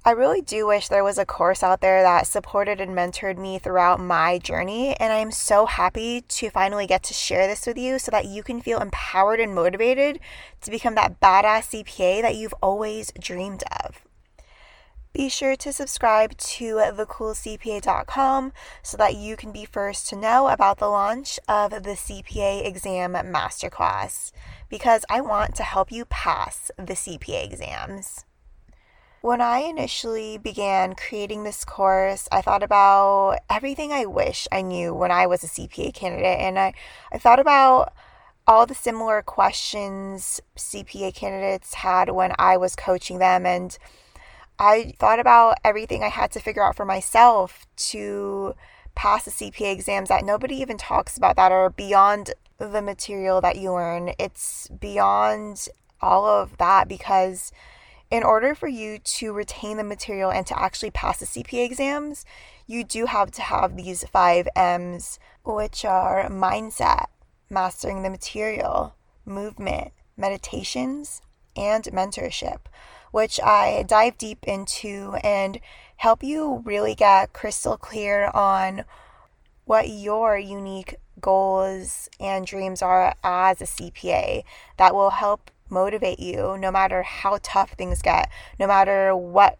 I 0.05 0.11
really 0.11 0.43
do 0.43 0.67
wish 0.67 0.89
there 0.89 1.05
was 1.05 1.17
a 1.17 1.25
course 1.25 1.63
out 1.63 1.81
there 1.81 2.03
that 2.03 2.27
supported 2.27 2.83
and 2.83 2.95
mentored 2.95 3.39
me 3.39 3.59
throughout 3.59 3.99
my 3.99 4.37
journey. 4.37 4.95
And 4.97 5.15
I'm 5.15 5.31
so 5.31 5.65
happy 5.65 6.21
to 6.21 6.51
finally 6.51 6.87
get 6.87 7.03
to 7.05 7.15
share 7.15 7.47
this 7.47 7.67
with 7.67 7.79
you 7.79 7.99
so 7.99 8.11
that 8.11 8.27
you 8.27 8.43
can 8.43 8.61
feel 8.61 8.83
empowered 8.83 9.41
and 9.41 9.55
motivated 9.55 10.21
to 10.61 10.71
become 10.71 10.97
that 10.97 11.19
badass 11.19 11.83
CPA 11.83 12.21
that 12.21 12.37
you've 12.37 12.55
always 12.61 13.11
dreamed 13.19 13.65
of. 13.83 14.10
Be 15.13 15.29
sure 15.29 15.57
to 15.57 15.73
subscribe 15.73 16.37
to 16.37 16.77
thecoolcpa.com 16.77 18.53
so 18.83 18.97
that 18.97 19.17
you 19.17 19.37
can 19.37 19.51
be 19.51 19.65
first 19.65 20.09
to 20.09 20.17
know 20.17 20.47
about 20.47 20.79
the 20.79 20.87
launch 20.87 21.41
of 21.49 21.71
the 21.71 21.97
CPA 21.97 22.65
exam 22.65 23.15
masterclass 23.15 24.31
because 24.69 25.05
I 25.11 25.21
want 25.21 25.57
to 25.57 25.65
help 25.65 25.91
you 25.91 26.05
pass 26.05 26.71
the 26.77 26.95
CPA 26.95 27.45
exams. 27.45 28.25
When 29.21 29.41
I 29.41 29.59
initially 29.59 30.39
began 30.39 30.95
creating 30.95 31.43
this 31.43 31.65
course, 31.65 32.29
I 32.31 32.41
thought 32.41 32.63
about 32.63 33.41
everything 33.51 33.93
I 33.93 34.07
wish 34.07 34.47
I 34.53 34.63
knew 34.63 34.95
when 34.95 35.11
I 35.11 35.27
was 35.27 35.43
a 35.43 35.49
CPA 35.49 35.93
candidate. 35.93 36.39
And 36.39 36.57
I, 36.59 36.73
I 37.13 37.19
thought 37.19 37.41
about 37.41 37.93
all 38.47 38.65
the 38.65 38.75
similar 38.75 39.23
questions 39.23 40.41
CPA 40.57 41.15
candidates 41.15 41.75
had 41.75 42.11
when 42.11 42.33
I 42.39 42.57
was 42.57 42.77
coaching 42.77 43.19
them. 43.19 43.45
And 43.45 43.77
I 44.63 44.93
thought 44.99 45.19
about 45.19 45.57
everything 45.65 46.05
I 46.05 46.09
had 46.09 46.31
to 46.33 46.39
figure 46.39 46.63
out 46.63 46.77
for 46.77 46.85
myself 46.85 47.67
to 47.77 48.55
pass 48.95 49.25
the 49.25 49.31
CPA 49.31 49.73
exams 49.73 50.11
that 50.11 50.23
nobody 50.23 50.57
even 50.57 50.77
talks 50.77 51.17
about 51.17 51.37
that 51.37 51.51
are 51.51 51.71
beyond 51.71 52.35
the 52.59 52.83
material 52.83 53.41
that 53.41 53.57
you 53.57 53.73
learn. 53.73 54.13
It's 54.19 54.69
beyond 54.69 55.67
all 56.03 56.27
of 56.27 56.59
that 56.59 56.89
because 56.89 57.53
in 58.11 58.23
order 58.23 58.55
for 58.55 58.69
you 58.69 58.99
to 58.99 59.33
retain 59.33 59.79
the 59.79 59.85
material 59.85 60.31
and 60.31 60.47
to 60.49 60.61
actually 60.61 60.91
pass 60.91 61.21
the 61.21 61.25
CPA 61.25 61.65
exams, 61.65 62.27
you 62.67 62.85
do 62.85 63.07
have 63.07 63.31
to 63.31 63.43
have 63.43 63.79
these 63.79 64.05
five 64.05 64.47
M's, 64.55 65.19
which 65.43 65.87
are 65.87 66.29
mindset, 66.29 67.07
mastering 67.49 68.03
the 68.03 68.11
material, 68.11 68.95
movement, 69.25 69.93
meditations, 70.19 71.23
and 71.57 71.85
mentorship, 71.85 72.59
which 73.11 73.41
I 73.41 73.85
dive 73.87 74.19
deep 74.19 74.45
into 74.45 75.17
and 75.23 75.61
help 75.97 76.23
you 76.23 76.63
really 76.65 76.95
get 76.95 77.33
crystal 77.33 77.77
clear 77.77 78.31
on 78.33 78.85
what 79.65 79.89
your 79.89 80.39
unique 80.39 80.97
goals 81.21 82.09
and 82.19 82.47
dreams 82.47 82.83
are 82.83 83.15
as 83.23 83.61
a 83.61 83.67
CPA 83.67 84.43
that 84.79 84.95
will 84.95 85.11
help 85.11 85.51
motivate 85.69 86.19
you 86.19 86.57
no 86.59 86.71
matter 86.71 87.03
how 87.03 87.39
tough 87.43 87.73
things 87.73 88.03
get, 88.03 88.29
no 88.59 88.67
matter 88.67 89.15
what 89.15 89.59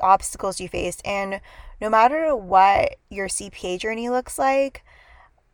obstacles 0.00 0.60
you 0.60 0.68
face, 0.68 0.98
and 1.04 1.40
no 1.80 1.88
matter 1.88 2.34
what 2.34 2.96
your 3.10 3.28
CPA 3.28 3.78
journey 3.78 4.08
looks 4.08 4.38
like. 4.38 4.84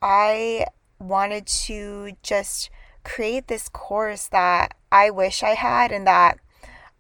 I 0.01 0.67
wanted 0.99 1.47
to 1.47 2.13
just 2.23 2.71
create 3.05 3.49
this 3.49 3.69
course 3.69 4.29
that 4.29 4.75
I 4.93 5.11
wish 5.11 5.43
I 5.43 5.55
had 5.55 5.93
and 5.93 6.07
that 6.07 6.39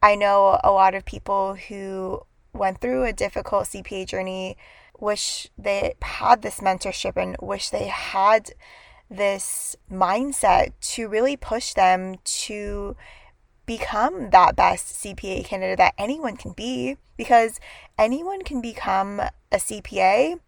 I 0.02 0.14
know 0.14 0.58
a 0.64 0.70
lot 0.70 0.94
of 0.94 1.04
people 1.04 1.54
who 1.54 2.22
went 2.54 2.80
through 2.80 3.04
a 3.04 3.12
difficult 3.12 3.66
CPA 3.66 4.06
journey 4.06 4.56
wish 4.98 5.48
they 5.58 5.94
had 6.00 6.42
this 6.42 6.60
mentorship 6.60 7.16
and 7.16 7.36
wish 7.40 7.70
they 7.70 7.88
had 7.88 8.52
this 9.10 9.76
mindset 9.90 10.72
to 10.80 11.08
really 11.08 11.36
push 11.36 11.74
them 11.74 12.16
to 12.24 12.96
become 13.66 14.30
that 14.30 14.56
best 14.56 15.02
CPA 15.02 15.44
candidate 15.44 15.78
that 15.78 15.94
anyone 15.98 16.36
can 16.36 16.52
be 16.52 16.96
because 17.16 17.60
anyone 17.98 18.42
can 18.42 18.60
become 18.60 19.20
a 19.20 19.56
CPA 19.56 20.40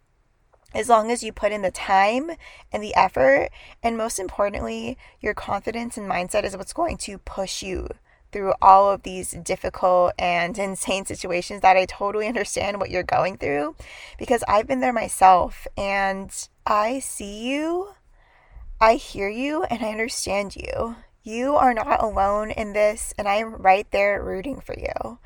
as 0.75 0.89
long 0.89 1.11
as 1.11 1.23
you 1.23 1.33
put 1.33 1.53
in 1.53 1.63
the 1.63 1.71
time 1.71 2.31
and 2.73 2.83
the 2.83 2.95
effort 2.95 3.51
and 3.83 3.99
most 3.99 4.19
importantly 4.19 4.97
your 5.21 5.35
confidence 5.35 5.99
and 5.99 6.11
mindset 6.11 6.45
is 6.45 6.57
what's 6.57 6.73
going 6.73 6.97
to 6.97 7.19
push 7.19 7.63
you 7.63 7.89
through 8.33 8.55
all 8.61 8.91
of 8.91 9.03
these 9.03 9.33
difficult 9.43 10.13
and 10.19 10.59
insane 10.59 11.05
situations 11.07 11.61
that 11.61 11.77
I 11.77 11.85
totally 11.87 12.27
understand 12.27 12.81
what 12.81 12.91
you're 12.91 13.03
going 13.03 13.37
through 13.37 13.77
because 14.19 14.43
I've 14.49 14.67
been 14.67 14.81
there 14.81 14.93
myself 14.93 15.67
and 15.77 16.31
I 16.67 16.99
see 16.99 17.49
you 17.49 17.91
I 18.83 18.97
hear 18.97 19.29
you 19.29 19.63
and 19.63 19.81
I 19.81 19.91
understand 19.91 20.57
you. 20.57 20.97
You 21.23 21.55
are 21.55 21.73
not 21.73 22.03
alone 22.03 22.51
in 22.51 22.73
this, 22.73 23.15
and 23.17 23.29
I 23.29 23.37
am 23.37 23.55
right 23.55 23.89
there 23.93 24.21
rooting 24.21 24.61
for 24.61 24.77
you. 24.77 25.21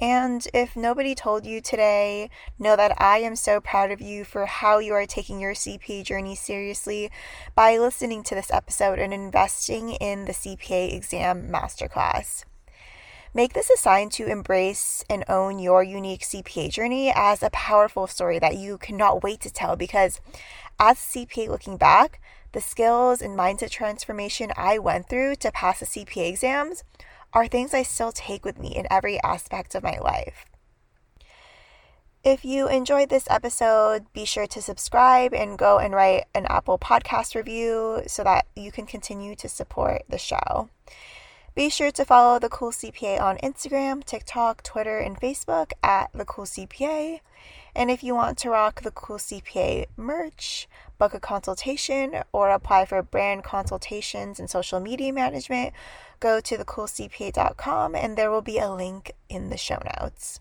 And 0.00 0.48
if 0.54 0.76
nobody 0.76 1.14
told 1.14 1.44
you 1.44 1.60
today, 1.60 2.30
know 2.58 2.74
that 2.74 3.00
I 3.00 3.18
am 3.18 3.36
so 3.36 3.60
proud 3.60 3.90
of 3.90 4.00
you 4.00 4.24
for 4.24 4.46
how 4.46 4.78
you 4.78 4.94
are 4.94 5.04
taking 5.04 5.38
your 5.38 5.52
CPA 5.52 6.04
journey 6.04 6.34
seriously 6.34 7.10
by 7.54 7.76
listening 7.76 8.22
to 8.24 8.34
this 8.34 8.50
episode 8.50 8.98
and 8.98 9.12
investing 9.12 9.90
in 9.90 10.24
the 10.24 10.32
CPA 10.32 10.94
exam 10.94 11.50
masterclass. 11.52 12.44
Make 13.34 13.52
this 13.52 13.68
a 13.68 13.76
sign 13.76 14.08
to 14.10 14.26
embrace 14.26 15.04
and 15.10 15.22
own 15.28 15.58
your 15.58 15.84
unique 15.84 16.22
CPA 16.22 16.72
journey 16.72 17.12
as 17.14 17.42
a 17.42 17.50
powerful 17.50 18.06
story 18.06 18.38
that 18.38 18.56
you 18.56 18.78
cannot 18.78 19.22
wait 19.22 19.40
to 19.42 19.52
tell 19.52 19.76
because 19.76 20.20
as 20.80 20.96
a 20.96 21.18
CPA 21.18 21.48
looking 21.48 21.76
back, 21.76 22.20
the 22.52 22.60
skills 22.60 23.20
and 23.20 23.38
mindset 23.38 23.70
transformation 23.70 24.50
I 24.56 24.78
went 24.78 25.08
through 25.08 25.36
to 25.36 25.52
pass 25.52 25.78
the 25.78 25.86
CPA 25.86 26.28
exams 26.28 26.82
are 27.32 27.46
things 27.46 27.74
I 27.74 27.82
still 27.82 28.12
take 28.12 28.44
with 28.44 28.58
me 28.58 28.74
in 28.74 28.86
every 28.90 29.20
aspect 29.22 29.74
of 29.74 29.82
my 29.82 29.98
life. 29.98 30.46
If 32.22 32.44
you 32.44 32.68
enjoyed 32.68 33.08
this 33.08 33.26
episode, 33.30 34.04
be 34.12 34.26
sure 34.26 34.46
to 34.48 34.60
subscribe 34.60 35.32
and 35.32 35.56
go 35.56 35.78
and 35.78 35.94
write 35.94 36.26
an 36.34 36.44
Apple 36.50 36.78
podcast 36.78 37.34
review 37.34 38.02
so 38.06 38.22
that 38.24 38.46
you 38.54 38.70
can 38.70 38.84
continue 38.84 39.34
to 39.36 39.48
support 39.48 40.02
the 40.06 40.18
show. 40.18 40.68
Be 41.54 41.70
sure 41.70 41.90
to 41.90 42.04
follow 42.04 42.38
The 42.38 42.50
Cool 42.50 42.72
CPA 42.72 43.20
on 43.20 43.38
Instagram, 43.38 44.04
TikTok, 44.04 44.62
Twitter, 44.62 44.98
and 44.98 45.18
Facebook 45.18 45.72
at 45.82 46.10
The 46.12 46.26
Cool 46.26 46.44
CPA. 46.44 47.20
And 47.74 47.90
if 47.90 48.02
you 48.02 48.14
want 48.14 48.38
to 48.38 48.50
rock 48.50 48.82
the 48.82 48.90
Cool 48.90 49.18
CPA 49.18 49.86
merch, 49.96 50.68
book 50.98 51.14
a 51.14 51.20
consultation, 51.20 52.22
or 52.32 52.50
apply 52.50 52.84
for 52.84 53.02
brand 53.02 53.44
consultations 53.44 54.38
and 54.38 54.50
social 54.50 54.80
media 54.80 55.12
management, 55.12 55.72
go 56.18 56.40
to 56.40 56.56
thecoolcpa.com 56.56 57.94
and 57.94 58.16
there 58.16 58.30
will 58.30 58.42
be 58.42 58.58
a 58.58 58.70
link 58.70 59.12
in 59.28 59.50
the 59.50 59.56
show 59.56 59.80
notes. 60.00 60.40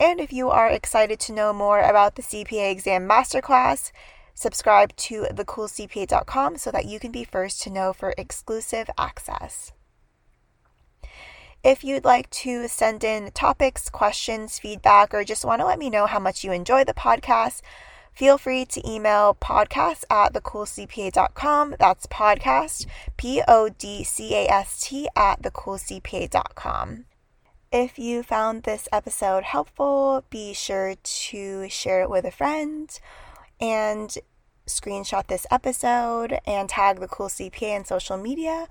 And 0.00 0.20
if 0.20 0.32
you 0.32 0.48
are 0.50 0.68
excited 0.68 1.20
to 1.20 1.32
know 1.32 1.52
more 1.52 1.80
about 1.80 2.16
the 2.16 2.22
CPA 2.22 2.72
exam 2.72 3.08
masterclass, 3.08 3.92
subscribe 4.34 4.96
to 4.96 5.26
thecoolcpa.com 5.30 6.56
so 6.56 6.70
that 6.70 6.86
you 6.86 6.98
can 6.98 7.12
be 7.12 7.24
first 7.24 7.62
to 7.62 7.70
know 7.70 7.92
for 7.92 8.14
exclusive 8.16 8.88
access. 8.98 9.72
If 11.64 11.84
you'd 11.84 12.04
like 12.04 12.28
to 12.30 12.66
send 12.66 13.04
in 13.04 13.30
topics, 13.30 13.88
questions, 13.88 14.58
feedback, 14.58 15.14
or 15.14 15.22
just 15.22 15.44
want 15.44 15.60
to 15.60 15.66
let 15.66 15.78
me 15.78 15.90
know 15.90 16.06
how 16.06 16.18
much 16.18 16.42
you 16.42 16.50
enjoy 16.50 16.82
the 16.82 16.92
podcast, 16.92 17.60
feel 18.12 18.36
free 18.36 18.64
to 18.64 18.88
email 18.90 19.36
podcast 19.40 20.02
at 20.10 20.32
thecoolcpa.com. 20.32 21.76
That's 21.78 22.06
podcast, 22.08 22.86
P 23.16 23.42
O 23.46 23.68
D 23.68 24.02
C 24.02 24.34
A 24.34 24.48
S 24.48 24.88
T, 24.88 25.08
at 25.14 25.40
thecoolcpa.com. 25.42 27.04
If 27.70 27.96
you 27.96 28.24
found 28.24 28.64
this 28.64 28.88
episode 28.92 29.44
helpful, 29.44 30.24
be 30.30 30.52
sure 30.54 30.96
to 31.00 31.68
share 31.68 32.02
it 32.02 32.10
with 32.10 32.24
a 32.24 32.32
friend 32.32 32.90
and 33.60 34.18
screenshot 34.66 35.28
this 35.28 35.46
episode 35.50 36.40
and 36.44 36.68
tag 36.68 36.98
the 36.98 37.08
Cool 37.08 37.28
CPA 37.28 37.76
in 37.76 37.84
social 37.84 38.16
media 38.16 38.66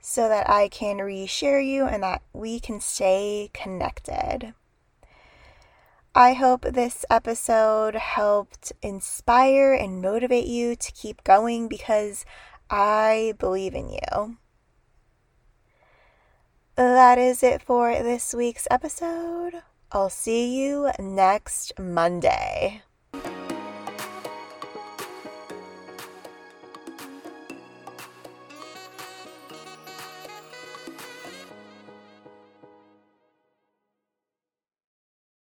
so 0.00 0.28
that 0.28 0.48
I 0.48 0.68
can 0.68 0.98
reshare 0.98 1.64
you 1.64 1.84
and 1.86 2.02
that 2.02 2.22
we 2.32 2.60
can 2.60 2.80
stay 2.80 3.50
connected. 3.52 4.54
I 6.14 6.32
hope 6.32 6.62
this 6.62 7.04
episode 7.08 7.94
helped 7.94 8.72
inspire 8.82 9.72
and 9.72 10.02
motivate 10.02 10.46
you 10.46 10.74
to 10.74 10.92
keep 10.92 11.22
going 11.22 11.68
because 11.68 12.24
I 12.68 13.34
believe 13.38 13.74
in 13.74 13.90
you. 13.90 14.36
That 16.74 17.18
is 17.18 17.42
it 17.42 17.62
for 17.62 17.92
this 17.92 18.34
week's 18.34 18.66
episode. 18.70 19.62
I'll 19.92 20.10
see 20.10 20.60
you 20.60 20.90
next 20.98 21.78
Monday. 21.78 22.82